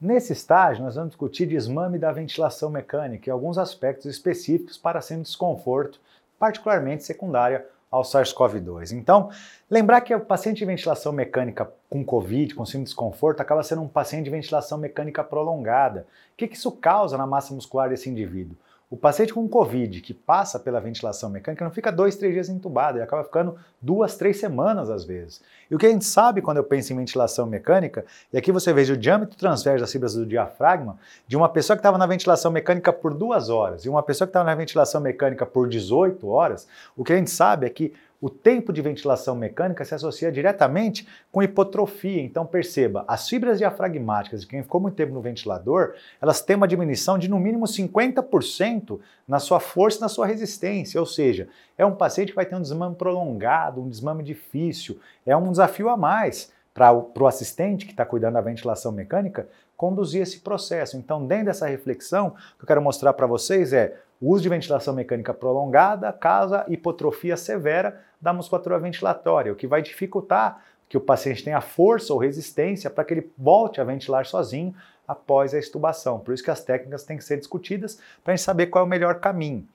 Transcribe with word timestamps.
Nesse 0.00 0.32
estágio, 0.32 0.84
nós 0.84 0.94
vamos 0.94 1.10
discutir 1.10 1.44
desmame 1.46 1.98
da 1.98 2.12
ventilação 2.12 2.70
mecânica 2.70 3.28
e 3.28 3.32
alguns 3.32 3.58
aspectos 3.58 4.06
específicos 4.06 4.78
para 4.78 5.00
sem 5.00 5.20
desconforto, 5.20 6.00
particularmente 6.38 7.02
secundária 7.02 7.66
ao 7.90 8.02
SARS-CoV-2. 8.02 8.92
Então, 8.92 9.28
lembrar 9.68 10.00
que 10.02 10.14
o 10.14 10.20
paciente 10.20 10.58
de 10.58 10.64
ventilação 10.64 11.12
mecânica 11.12 11.68
com 11.90 12.04
COVID, 12.04 12.54
com 12.54 12.64
síndrome 12.64 12.84
de 12.84 12.90
desconforto, 12.90 13.40
acaba 13.40 13.64
sendo 13.64 13.82
um 13.82 13.88
paciente 13.88 14.26
de 14.26 14.30
ventilação 14.30 14.78
mecânica 14.78 15.24
prolongada. 15.24 16.06
O 16.32 16.36
que 16.36 16.44
isso 16.44 16.70
causa 16.70 17.18
na 17.18 17.26
massa 17.26 17.52
muscular 17.52 17.88
desse 17.88 18.08
indivíduo? 18.08 18.56
O 18.90 18.96
paciente 18.96 19.34
com 19.34 19.46
Covid 19.46 20.00
que 20.00 20.14
passa 20.14 20.58
pela 20.58 20.80
ventilação 20.80 21.28
mecânica 21.28 21.62
não 21.62 21.70
fica 21.70 21.92
dois, 21.92 22.16
três 22.16 22.32
dias 22.32 22.48
entubado, 22.48 22.96
ele 22.96 23.04
acaba 23.04 23.22
ficando 23.22 23.56
duas, 23.82 24.16
três 24.16 24.40
semanas 24.40 24.88
às 24.88 25.04
vezes. 25.04 25.42
E 25.70 25.74
o 25.74 25.78
que 25.78 25.84
a 25.84 25.90
gente 25.90 26.06
sabe 26.06 26.40
quando 26.40 26.56
eu 26.56 26.64
penso 26.64 26.94
em 26.94 26.96
ventilação 26.96 27.46
mecânica, 27.46 28.06
e 28.32 28.38
aqui 28.38 28.50
você 28.50 28.72
veja 28.72 28.94
o 28.94 28.96
diâmetro 28.96 29.36
transverso 29.36 29.80
das 29.80 29.92
fibras 29.92 30.14
do 30.14 30.24
diafragma 30.24 30.98
de 31.26 31.36
uma 31.36 31.50
pessoa 31.50 31.76
que 31.76 31.80
estava 31.80 31.98
na 31.98 32.06
ventilação 32.06 32.50
mecânica 32.50 32.90
por 32.90 33.12
duas 33.12 33.50
horas 33.50 33.84
e 33.84 33.90
uma 33.90 34.02
pessoa 34.02 34.26
que 34.26 34.30
estava 34.30 34.46
na 34.46 34.54
ventilação 34.54 35.02
mecânica 35.02 35.44
por 35.44 35.68
18 35.68 36.26
horas, 36.26 36.66
o 36.96 37.04
que 37.04 37.12
a 37.12 37.16
gente 37.16 37.30
sabe 37.30 37.66
é 37.66 37.70
que 37.70 37.92
o 38.20 38.28
tempo 38.28 38.72
de 38.72 38.82
ventilação 38.82 39.34
mecânica 39.36 39.84
se 39.84 39.94
associa 39.94 40.32
diretamente 40.32 41.06
com 41.30 41.42
hipotrofia. 41.42 42.20
Então 42.20 42.44
perceba, 42.44 43.04
as 43.06 43.28
fibras 43.28 43.58
diafragmáticas 43.58 44.40
de 44.40 44.46
quem 44.46 44.62
ficou 44.62 44.80
muito 44.80 44.96
tempo 44.96 45.12
no 45.12 45.20
ventilador, 45.20 45.94
elas 46.20 46.40
têm 46.40 46.56
uma 46.56 46.66
diminuição 46.66 47.16
de 47.16 47.28
no 47.28 47.38
mínimo 47.38 47.64
50% 47.64 48.98
na 49.26 49.38
sua 49.38 49.60
força 49.60 49.98
e 49.98 50.00
na 50.00 50.08
sua 50.08 50.26
resistência. 50.26 50.98
Ou 50.98 51.06
seja, 51.06 51.48
é 51.76 51.86
um 51.86 51.94
paciente 51.94 52.30
que 52.30 52.36
vai 52.36 52.46
ter 52.46 52.56
um 52.56 52.62
desmame 52.62 52.96
prolongado, 52.96 53.80
um 53.80 53.88
desmame 53.88 54.24
difícil, 54.24 54.98
é 55.24 55.36
um 55.36 55.50
desafio 55.50 55.88
a 55.88 55.96
mais 55.96 56.52
para 56.74 56.92
o 56.92 57.26
assistente 57.26 57.86
que 57.86 57.92
está 57.92 58.04
cuidando 58.04 58.34
da 58.34 58.40
ventilação 58.40 58.92
mecânica 58.92 59.48
conduzir 59.76 60.22
esse 60.22 60.40
processo. 60.40 60.96
Então, 60.96 61.24
dentro 61.24 61.46
dessa 61.46 61.66
reflexão, 61.66 62.28
o 62.28 62.58
que 62.58 62.62
eu 62.62 62.66
quero 62.66 62.82
mostrar 62.82 63.12
para 63.12 63.26
vocês 63.26 63.72
é 63.72 63.96
o 64.20 64.32
uso 64.32 64.42
de 64.42 64.48
ventilação 64.48 64.92
mecânica 64.92 65.32
prolongada 65.32 66.12
causa 66.12 66.64
hipotrofia 66.68 67.36
severa 67.36 68.00
da 68.20 68.32
musculatura 68.32 68.78
ventilatória, 68.78 69.52
o 69.52 69.56
que 69.56 69.66
vai 69.66 69.82
dificultar 69.82 70.62
que 70.88 70.96
o 70.96 71.00
paciente 71.00 71.44
tenha 71.44 71.60
força 71.60 72.12
ou 72.12 72.18
resistência 72.18 72.88
para 72.88 73.04
que 73.04 73.14
ele 73.14 73.30
volte 73.36 73.80
a 73.80 73.84
ventilar 73.84 74.24
sozinho 74.24 74.74
após 75.06 75.54
a 75.54 75.58
extubação. 75.58 76.18
Por 76.18 76.34
isso 76.34 76.42
que 76.42 76.50
as 76.50 76.64
técnicas 76.64 77.04
têm 77.04 77.16
que 77.16 77.24
ser 77.24 77.38
discutidas 77.38 77.98
para 78.24 78.32
a 78.32 78.36
gente 78.36 78.44
saber 78.44 78.66
qual 78.66 78.84
é 78.84 78.86
o 78.86 78.90
melhor 78.90 79.20
caminho. 79.20 79.66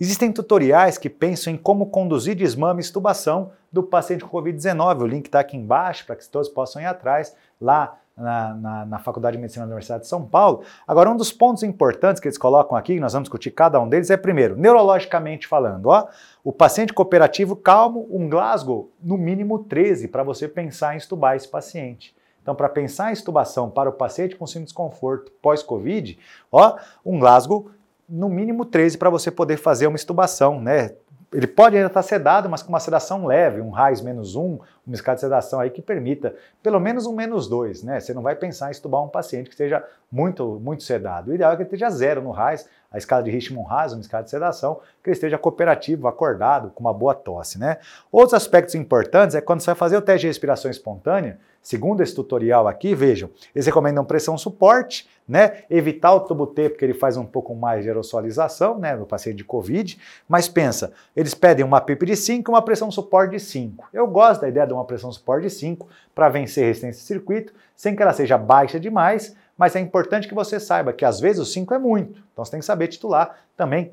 Existem 0.00 0.32
tutoriais 0.32 0.98
que 0.98 1.08
pensam 1.08 1.52
em 1.52 1.56
como 1.56 1.86
conduzir 1.86 2.34
desmame 2.34 2.80
e 2.80 2.84
extubação 2.84 3.52
do 3.70 3.82
paciente 3.82 4.24
com 4.24 4.36
Covid-19. 4.36 5.02
O 5.02 5.06
link 5.06 5.26
está 5.26 5.40
aqui 5.40 5.56
embaixo 5.56 6.04
para 6.04 6.16
que 6.16 6.28
todos 6.28 6.48
possam 6.48 6.82
ir 6.82 6.86
atrás 6.86 7.36
lá 7.60 7.98
na, 8.16 8.54
na, 8.54 8.86
na, 8.86 8.98
Faculdade 8.98 9.36
de 9.36 9.40
Medicina 9.40 9.64
da 9.64 9.70
Universidade 9.70 10.04
de 10.04 10.08
São 10.08 10.24
Paulo. 10.24 10.62
Agora, 10.86 11.10
um 11.10 11.16
dos 11.16 11.32
pontos 11.32 11.62
importantes 11.62 12.20
que 12.20 12.28
eles 12.28 12.38
colocam 12.38 12.76
aqui, 12.76 13.00
nós 13.00 13.12
vamos 13.12 13.26
discutir 13.26 13.50
cada 13.50 13.80
um 13.80 13.88
deles, 13.88 14.10
é 14.10 14.16
primeiro, 14.16 14.56
neurologicamente 14.56 15.46
falando, 15.46 15.86
ó, 15.86 16.06
o 16.42 16.52
paciente 16.52 16.92
cooperativo 16.92 17.56
calmo, 17.56 18.06
um 18.10 18.28
Glasgow 18.28 18.90
no 19.02 19.16
mínimo 19.16 19.58
13 19.64 20.08
para 20.08 20.22
você 20.22 20.46
pensar 20.46 20.94
em 20.94 20.98
estubar 20.98 21.36
esse 21.36 21.48
paciente. 21.48 22.14
Então, 22.40 22.54
para 22.54 22.68
pensar 22.68 23.10
em 23.10 23.14
estubação 23.14 23.70
para 23.70 23.88
o 23.88 23.92
paciente 23.92 24.36
com 24.36 24.46
síndrome 24.46 24.66
de 24.66 24.68
desconforto 24.68 25.32
pós-Covid, 25.40 26.18
ó, 26.52 26.76
um 27.04 27.18
Glasgow 27.18 27.70
no 28.08 28.28
mínimo 28.28 28.66
13 28.66 28.98
para 28.98 29.08
você 29.08 29.30
poder 29.30 29.56
fazer 29.56 29.86
uma 29.86 29.96
estubação, 29.96 30.60
né? 30.60 30.94
Ele 31.34 31.48
pode 31.48 31.76
ainda 31.76 31.88
estar 31.88 32.02
sedado, 32.02 32.48
mas 32.48 32.62
com 32.62 32.68
uma 32.68 32.78
sedação 32.78 33.26
leve, 33.26 33.60
um 33.60 33.70
RAIS 33.70 34.00
menos 34.00 34.36
um, 34.36 34.60
uma 34.86 34.94
escala 34.94 35.16
de 35.16 35.22
sedação 35.22 35.58
aí 35.58 35.68
que 35.68 35.82
permita 35.82 36.32
pelo 36.62 36.78
menos 36.78 37.06
um 37.06 37.12
menos 37.12 37.48
dois, 37.48 37.82
né? 37.82 37.98
Você 37.98 38.14
não 38.14 38.22
vai 38.22 38.36
pensar 38.36 38.68
em 38.68 38.70
estubar 38.70 39.02
um 39.02 39.08
paciente 39.08 39.46
que 39.46 39.54
esteja 39.54 39.84
muito, 40.12 40.60
muito 40.62 40.84
sedado. 40.84 41.32
O 41.32 41.34
ideal 41.34 41.50
é 41.52 41.56
que 41.56 41.62
ele 41.62 41.66
esteja 41.66 41.90
zero 41.90 42.22
no 42.22 42.30
RAIS, 42.30 42.68
a 42.94 42.98
escala 42.98 43.24
de 43.24 43.30
Richmond-Haas, 43.30 43.92
uma 43.92 44.00
escala 44.00 44.22
de 44.22 44.30
sedação, 44.30 44.78
que 45.02 45.10
ele 45.10 45.14
esteja 45.14 45.36
cooperativo, 45.36 46.06
acordado, 46.06 46.70
com 46.70 46.80
uma 46.80 46.94
boa 46.94 47.12
tosse, 47.12 47.58
né? 47.58 47.78
Outros 48.10 48.34
aspectos 48.34 48.76
importantes 48.76 49.34
é 49.34 49.40
quando 49.40 49.60
você 49.60 49.66
vai 49.66 49.74
fazer 49.74 49.96
o 49.96 50.00
teste 50.00 50.20
de 50.20 50.26
respiração 50.28 50.70
espontânea, 50.70 51.40
segundo 51.60 52.02
esse 52.02 52.14
tutorial 52.14 52.68
aqui, 52.68 52.94
vejam, 52.94 53.28
eles 53.52 53.66
recomendam 53.66 54.04
pressão 54.04 54.38
suporte, 54.38 55.08
né? 55.26 55.64
Evitar 55.68 56.14
o 56.14 56.20
tubo 56.20 56.46
T 56.46 56.68
porque 56.68 56.84
ele 56.84 56.94
faz 56.94 57.16
um 57.16 57.24
pouco 57.24 57.52
mais 57.52 57.82
de 57.82 57.88
aerosolização, 57.88 58.78
né, 58.78 58.94
no 58.94 59.06
paciente 59.06 59.38
de 59.38 59.44
COVID, 59.44 59.98
mas 60.28 60.46
pensa, 60.46 60.92
eles 61.16 61.34
pedem 61.34 61.64
uma 61.64 61.80
PIP 61.80 62.06
de 62.06 62.14
5 62.14 62.48
e 62.48 62.52
uma 62.52 62.62
pressão 62.62 62.92
suporte 62.92 63.32
de 63.32 63.40
5. 63.40 63.88
Eu 63.92 64.06
gosto 64.06 64.42
da 64.42 64.48
ideia 64.48 64.66
de 64.66 64.72
uma 64.72 64.84
pressão 64.84 65.10
suporte 65.10 65.48
de 65.48 65.50
5 65.50 65.88
para 66.14 66.28
vencer 66.28 66.66
resistência 66.66 67.00
de 67.00 67.06
circuito, 67.06 67.52
sem 67.74 67.96
que 67.96 68.02
ela 68.02 68.12
seja 68.12 68.38
baixa 68.38 68.78
demais, 68.78 69.34
mas 69.56 69.76
é 69.76 69.80
importante 69.80 70.28
que 70.28 70.34
você 70.34 70.58
saiba 70.58 70.92
que 70.92 71.04
às 71.04 71.20
vezes 71.20 71.40
o 71.40 71.46
5 71.46 71.74
é 71.74 71.78
muito. 71.78 72.22
Então 72.32 72.44
você 72.44 72.50
tem 72.50 72.60
que 72.60 72.66
saber 72.66 72.88
titular 72.88 73.38
também 73.56 73.92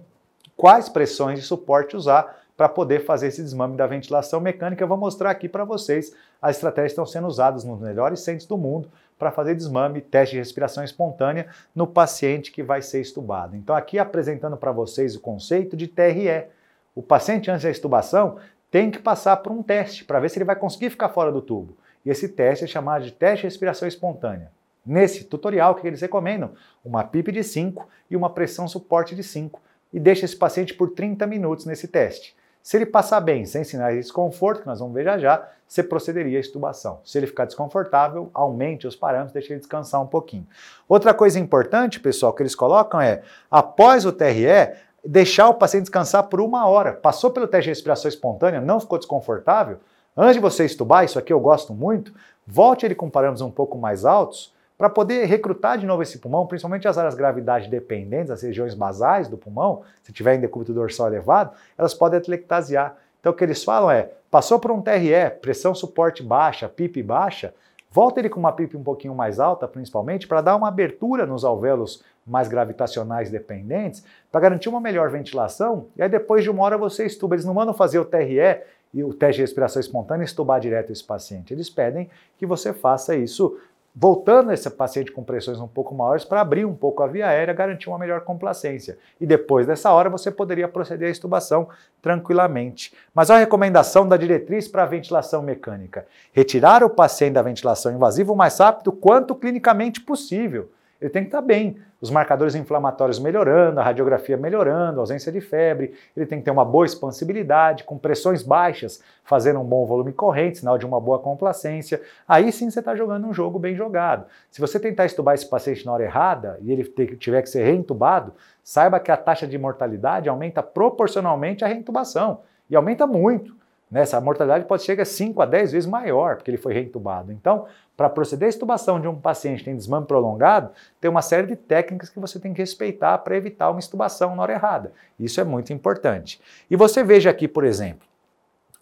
quais 0.56 0.90
pressões 0.90 1.40
de 1.40 1.46
suporte 1.46 1.96
usar 1.96 2.42
para 2.58 2.70
poder 2.70 3.06
fazer 3.06 3.28
esse 3.28 3.42
desmame 3.42 3.76
da 3.76 3.88
ventilação 3.88 4.40
mecânica. 4.40 4.84
Eu 4.84 4.88
vou 4.88 4.98
mostrar 4.98 5.32
aqui 5.32 5.50
para 5.50 5.64
vocês 5.64 6.14
as 6.42 6.58
estratégias 6.58 6.92
que 6.92 6.94
estão 6.94 7.06
sendo 7.06 7.28
usadas 7.28 7.64
nos 7.64 7.80
melhores 7.80 8.20
centros 8.20 8.46
do 8.46 8.58
mundo 8.58 8.88
para 9.18 9.32
fazer 9.32 9.56
desmame, 9.56 10.02
teste 10.02 10.34
de 10.34 10.40
respiração 10.40 10.84
espontânea 10.84 11.48
no 11.74 11.88
paciente 11.88 12.52
que 12.52 12.62
vai 12.62 12.82
ser 12.82 13.02
estubado. 13.02 13.56
Então, 13.56 13.76
aqui 13.76 13.98
apresentando 13.98 14.58
para 14.58 14.72
vocês 14.72 15.16
o 15.16 15.20
conceito 15.20 15.76
de 15.76 15.88
TRE. 15.88 16.46
O 16.94 17.02
paciente, 17.02 17.50
antes 17.50 17.64
da 17.64 17.70
estubação, 17.70 18.38
tem 18.70 18.92
que 18.92 19.00
passar 19.00 19.38
por 19.38 19.52
um 19.52 19.64
teste 19.64 20.06
para 20.06 20.20
ver 20.20 20.30
se 20.30 20.38
ele 20.38 20.46
vai 20.46 20.56
conseguir 20.56 20.90
ficar 20.90 21.10
fora 21.10 21.32
do 21.32 21.42
tubo. 21.42 21.76
E 22.06 22.10
esse 22.10 22.30
teste 22.30 22.66
é 22.66 22.68
chamado 22.68 23.04
de 23.04 23.12
teste 23.12 23.42
de 23.42 23.48
respiração 23.48 23.88
espontânea. 23.88 24.52
Nesse 24.86 25.26
tutorial, 25.26 25.74
o 25.74 25.76
que 25.76 25.88
eles 25.88 26.02
recomendam? 26.02 26.52
Uma 26.84 27.04
PIP 27.04 27.32
de 27.32 27.44
5 27.44 27.88
e 28.10 28.16
uma 28.16 28.30
pressão 28.30 28.68
suporte 28.68 29.16
de 29.16 29.24
5. 29.24 29.62
E 29.94 30.00
deixa 30.00 30.26
esse 30.26 30.36
paciente 30.36 30.74
por 30.74 30.92
30 30.92 31.28
minutos 31.28 31.66
nesse 31.66 31.88
teste. 31.88 32.36
Se 32.64 32.78
ele 32.78 32.86
passar 32.86 33.20
bem, 33.22 33.46
sem 33.46 33.64
sinais 33.64 33.96
de 33.96 34.02
desconforto, 34.02 34.62
que 34.62 34.68
nós 34.68 34.80
vamos 34.80 34.94
ver 34.94 35.04
já 35.04 35.18
já, 35.18 35.48
você 35.68 35.82
procederia 35.82 36.38
à 36.38 36.42
extubação. 36.42 37.00
Se 37.04 37.18
ele 37.18 37.26
ficar 37.26 37.46
desconfortável, 37.46 38.30
aumente 38.34 38.86
os 38.86 38.96
parâmetros, 38.96 39.34
deixe 39.34 39.52
ele 39.52 39.60
descansar 39.60 40.02
um 40.02 40.08
pouquinho. 40.08 40.46
Outra 40.88 41.14
coisa 41.14 41.40
importante, 41.40 42.00
pessoal, 42.00 42.34
que 42.34 42.44
eles 42.44 42.54
colocam 42.54 43.02
é, 43.02 43.24
após 43.50 44.06
o 44.06 44.12
TRE, 44.12 44.76
deixar 45.04 45.50
o 45.50 45.56
paciente 45.56 45.84
descansar 45.84 46.24
por 46.24 46.40
uma 46.40 46.68
hora. 46.68 46.94
Passou 46.94 47.32
pelo 47.32 47.48
teste 47.48 47.64
de 47.64 47.70
respiração 47.70 48.10
espontânea, 48.10 48.62
não 48.62 48.80
ficou 48.80 49.00
desconfortável? 49.00 49.80
Antes 50.16 50.36
de 50.36 50.42
você 50.42 50.66
estubar, 50.66 51.04
isso 51.04 51.18
aqui 51.18 51.34
eu 51.34 51.40
gosto 51.40 51.74
muito, 51.74 52.14
volte 52.46 52.86
ele 52.86 52.94
com 52.94 53.10
parâmetros 53.10 53.42
um 53.42 53.50
pouco 53.50 53.78
mais 53.78 54.06
altos, 54.06 54.54
para 54.82 54.90
poder 54.90 55.26
recrutar 55.26 55.78
de 55.78 55.86
novo 55.86 56.02
esse 56.02 56.18
pulmão, 56.18 56.48
principalmente 56.48 56.88
as 56.88 56.98
áreas 56.98 57.14
gravidade 57.14 57.70
dependentes, 57.70 58.32
as 58.32 58.42
regiões 58.42 58.74
basais 58.74 59.28
do 59.28 59.38
pulmão, 59.38 59.84
se 60.02 60.12
tiver 60.12 60.34
em 60.34 60.40
decúbito 60.40 60.74
dorsal 60.74 61.06
elevado, 61.06 61.52
elas 61.78 61.94
podem 61.94 62.18
atelectasiar. 62.18 62.98
Então 63.20 63.32
o 63.32 63.36
que 63.36 63.44
eles 63.44 63.64
falam 63.64 63.92
é, 63.92 64.10
passou 64.32 64.60
por 64.60 64.72
um 64.72 64.82
TRE, 64.82 65.30
pressão 65.40 65.76
suporte 65.76 66.24
baixa, 66.24 66.68
PIP 66.68 67.04
baixa, 67.04 67.54
volta 67.92 68.20
ele 68.20 68.28
com 68.28 68.40
uma 68.40 68.52
PIP 68.52 68.76
um 68.76 68.82
pouquinho 68.82 69.14
mais 69.14 69.40
alta, 69.40 69.68
principalmente, 69.68 70.28
para 70.28 70.42
dar 70.42 70.56
uma 70.56 70.70
abertura 70.70 71.28
nos 71.28 71.46
alvéolos 71.46 72.04
mais 72.26 72.48
gravitacionais 72.48 73.30
dependentes, 73.30 74.04
para 74.32 74.42
garantir 74.42 74.68
uma 74.68 74.82
melhor 74.82 75.12
ventilação, 75.12 75.90
e 75.96 76.02
aí 76.02 76.10
depois 76.10 76.44
de 76.44 76.50
uma 76.50 76.64
hora 76.64 76.76
você 76.76 77.06
estuba. 77.06 77.36
Eles 77.36 77.46
não 77.46 77.54
mandam 77.54 77.76
fazer 77.76 78.00
o 78.00 78.06
TRE 78.06 78.64
e 78.94 79.04
o 79.04 79.14
teste 79.14 79.36
de 79.36 79.42
respiração 79.42 79.80
espontânea 79.80 80.26
estubar 80.26 80.60
direto 80.60 80.92
esse 80.92 81.04
paciente. 81.04 81.54
Eles 81.54 81.70
pedem 81.70 82.10
que 82.38 82.46
você 82.46 82.74
faça 82.74 83.16
isso 83.16 83.58
voltando 83.96 84.52
esse 84.52 84.70
paciente 84.70 85.12
com 85.12 85.24
pressões 85.24 85.60
um 85.60 85.68
pouco 85.68 85.94
maiores 85.94 86.24
para 86.24 86.42
abrir 86.42 86.66
um 86.66 86.74
pouco 86.74 87.04
a 87.04 87.08
via 87.08 87.28
aérea, 87.28 87.54
garantir 87.54 87.90
uma 87.90 87.98
melhor 87.98 88.22
complacência. 88.22 88.98
E 89.20 89.26
depois 89.26 89.68
dessa 89.68 89.92
hora 89.92 90.10
você 90.10 90.32
poderia 90.32 90.68
proceder 90.68 91.10
à 91.10 91.12
extubação 91.12 91.68
tranquilamente. 92.02 92.94
Mas 93.14 93.30
a 93.30 93.38
recomendação 93.38 94.08
da 94.08 94.18
diretriz 94.18 94.68
para 94.68 94.84
a 94.84 94.88
ventilação 94.88 95.42
mecânica: 95.42 96.06
retirar 96.32 96.84
o 96.84 96.90
paciente 96.90 97.34
da 97.34 97.42
ventilação 97.42 97.92
invasiva 97.92 98.32
o 98.32 98.36
mais 98.36 98.58
rápido 98.58 98.92
quanto 98.92 99.36
clinicamente 99.36 100.02
possível 100.02 100.70
ele 101.02 101.10
tem 101.10 101.24
que 101.24 101.30
estar 101.30 101.42
bem. 101.42 101.78
Os 102.00 102.12
marcadores 102.12 102.54
inflamatórios 102.54 103.20
melhorando, 103.20 103.80
a 103.80 103.84
radiografia 103.84 104.38
melhorando, 104.38 105.00
ausência 105.00 105.32
de 105.32 105.42
febre, 105.42 105.94
ele 106.16 106.26
tem 106.26 106.40
que 106.40 106.46
ter 106.46 106.52
uma 106.52 106.64
boa 106.64 106.86
expansibilidade, 106.86 107.84
com 107.84 107.98
pressões 107.98 108.44
baixas, 108.44 109.04
fazendo 109.24 109.60
um 109.60 109.64
bom 109.64 109.86
volume 109.86 110.14
corrente, 110.14 110.60
sinal 110.60 110.78
de 110.78 110.86
uma 110.86 111.00
boa 111.02 111.20
complacência. 111.20 112.02
Aí 112.28 112.52
sim 112.52 112.70
você 112.70 112.80
está 112.80 112.96
jogando 112.96 113.28
um 113.28 113.34
jogo 113.34 113.58
bem 113.58 113.76
jogado. 113.76 114.26
Se 114.50 114.62
você 114.62 114.80
tentar 114.80 115.06
estubar 115.06 115.34
esse 115.34 115.50
paciente 115.50 115.86
na 115.86 115.94
hora 115.94 116.04
errada 116.04 116.58
e 116.62 116.72
ele 116.72 116.84
tiver 117.18 117.42
que 117.42 117.50
ser 117.50 117.64
reintubado, 117.64 118.34
saiba 118.64 119.00
que 119.00 119.12
a 119.12 119.18
taxa 119.18 119.48
de 119.48 119.58
mortalidade 119.58 120.30
aumenta 120.30 120.62
proporcionalmente 120.62 121.64
à 121.64 121.68
reintubação. 121.68 122.42
E 122.70 122.76
aumenta 122.76 123.06
muito. 123.06 123.61
Né? 123.92 124.02
Essa 124.02 124.22
mortalidade 124.22 124.66
pode 124.66 124.84
chegar 124.84 125.04
a 125.04 125.06
5 125.06 125.42
a 125.42 125.46
10 125.46 125.74
vezes 125.74 125.90
maior, 125.90 126.38
porque 126.38 126.50
ele 126.50 126.58
foi 126.58 126.74
reintubado. 126.74 127.32
Então, 127.32 127.66
para 127.98 128.10
proceder 128.10 128.48
à 128.48 128.50
extubação 128.50 129.00
de 129.00 129.08
um 129.08 129.16
paciente 129.16 129.60
que 129.60 129.66
tem 129.66 129.76
desmame 129.76 130.08
prolongado, 130.08 130.72
tem 131.00 131.12
uma 131.12 131.22
série 131.22 131.46
de 131.46 131.56
técnicas 131.56 132.10
que 132.10 132.20
você 132.20 132.40
tem 132.40 132.54
que 132.54 132.62
respeitar 132.62 133.18
para 133.18 133.36
evitar 133.36 133.70
uma 133.70 133.80
extubação 133.80 134.36
na 134.36 134.42
hora 134.44 134.54
errada. 134.54 134.94
Isso 135.20 135.42
é 135.42 135.44
muito 135.44 135.74
importante. 135.74 136.42
E 136.70 136.76
você 136.76 137.04
veja 137.04 137.30
aqui, 137.30 137.48
por 137.48 137.66
exemplo, 137.66 138.08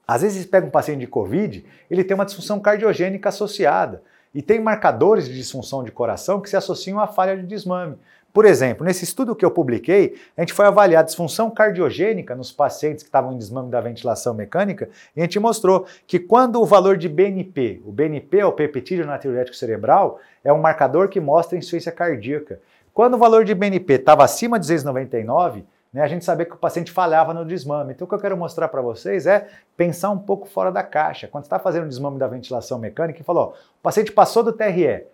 às 0.08 0.22
vezes 0.22 0.46
pega 0.46 0.68
um 0.68 0.72
paciente 0.72 1.02
de 1.02 1.08
Covid, 1.08 1.66
ele 1.90 2.04
tem 2.04 2.16
uma 2.16 2.26
disfunção 2.26 2.60
cardiogênica 2.60 3.30
associada. 3.30 4.02
e 4.32 4.44
tem 4.44 4.60
marcadores 4.60 5.28
de 5.28 5.36
disfunção 5.36 5.84
de 5.84 5.92
coração 5.92 6.40
que 6.40 6.48
se 6.48 6.56
associam 6.56 7.00
à 7.00 7.08
falha 7.08 7.36
de 7.36 7.48
desmame. 7.48 7.98
Por 8.31 8.46
exemplo, 8.46 8.86
nesse 8.86 9.04
estudo 9.04 9.36
que 9.36 9.44
eu 9.44 9.50
publiquei, 9.50 10.16
a 10.38 10.42
gente 10.42 10.54
foi 10.54 10.66
avaliar 10.66 11.02
a 11.02 11.06
disfunção 11.06 11.50
cardiogênica 11.50 12.36
nos 12.36 12.52
pacientes 12.52 13.02
que 13.02 13.10
estavam 13.10 13.34
em 13.34 13.38
desmame 13.38 13.72
da 13.72 13.81
ventilação 13.81 14.34
mecânica 14.34 14.90
e 15.16 15.20
a 15.20 15.24
gente 15.24 15.40
mostrou 15.40 15.86
que 16.06 16.20
quando 16.20 16.62
o 16.62 16.66
valor 16.66 16.96
de 16.96 17.10
BNP, 17.10 17.81
o 17.84 17.92
BNP 17.92 18.40
é 18.40 18.46
o 18.46 18.52
peptídeo 18.52 19.06
natriurético 19.06 19.58
cerebral, 19.58 20.20
é 20.44 20.54
um 20.54 20.62
marcador 20.62 21.10
que 21.10 21.20
mostra 21.20 21.58
insuficiência 21.58 21.92
cardíaca. 21.92 22.60
Quando 22.94 23.16
o 23.16 23.18
valor 23.18 23.44
de 23.44 23.56
BNP 23.56 23.94
estava 23.94 24.24
acima 24.24 24.60
de 24.60 24.68
299, 24.68 25.66
né, 25.92 26.02
a 26.02 26.08
gente 26.08 26.24
sabia 26.24 26.46
que 26.46 26.54
o 26.54 26.58
paciente 26.58 26.92
falhava 26.92 27.34
no 27.34 27.44
desmame. 27.44 27.94
Então, 27.94 28.06
o 28.06 28.08
que 28.08 28.14
eu 28.14 28.20
quero 28.20 28.38
mostrar 28.38 28.68
para 28.68 28.82
vocês 28.82 29.25
é 29.25 29.48
pensar 29.75 30.12
um 30.12 30.20
pouco 30.20 30.48
fora 30.48 30.72
da 30.72 30.84
caixa. 30.84 31.28
Quando 31.28 31.46
está 31.46 31.58
fazendo 31.58 31.86
o 31.86 31.90
desmame 31.90 32.20
da 32.20 32.28
ventilação 32.28 32.78
mecânica 32.78 33.22
e 33.22 33.24
falou, 33.24 33.44
ó, 33.44 33.50
o 33.50 33.82
paciente 33.82 34.12
passou 34.12 34.44
do 34.44 34.54
TRE, 34.54 35.06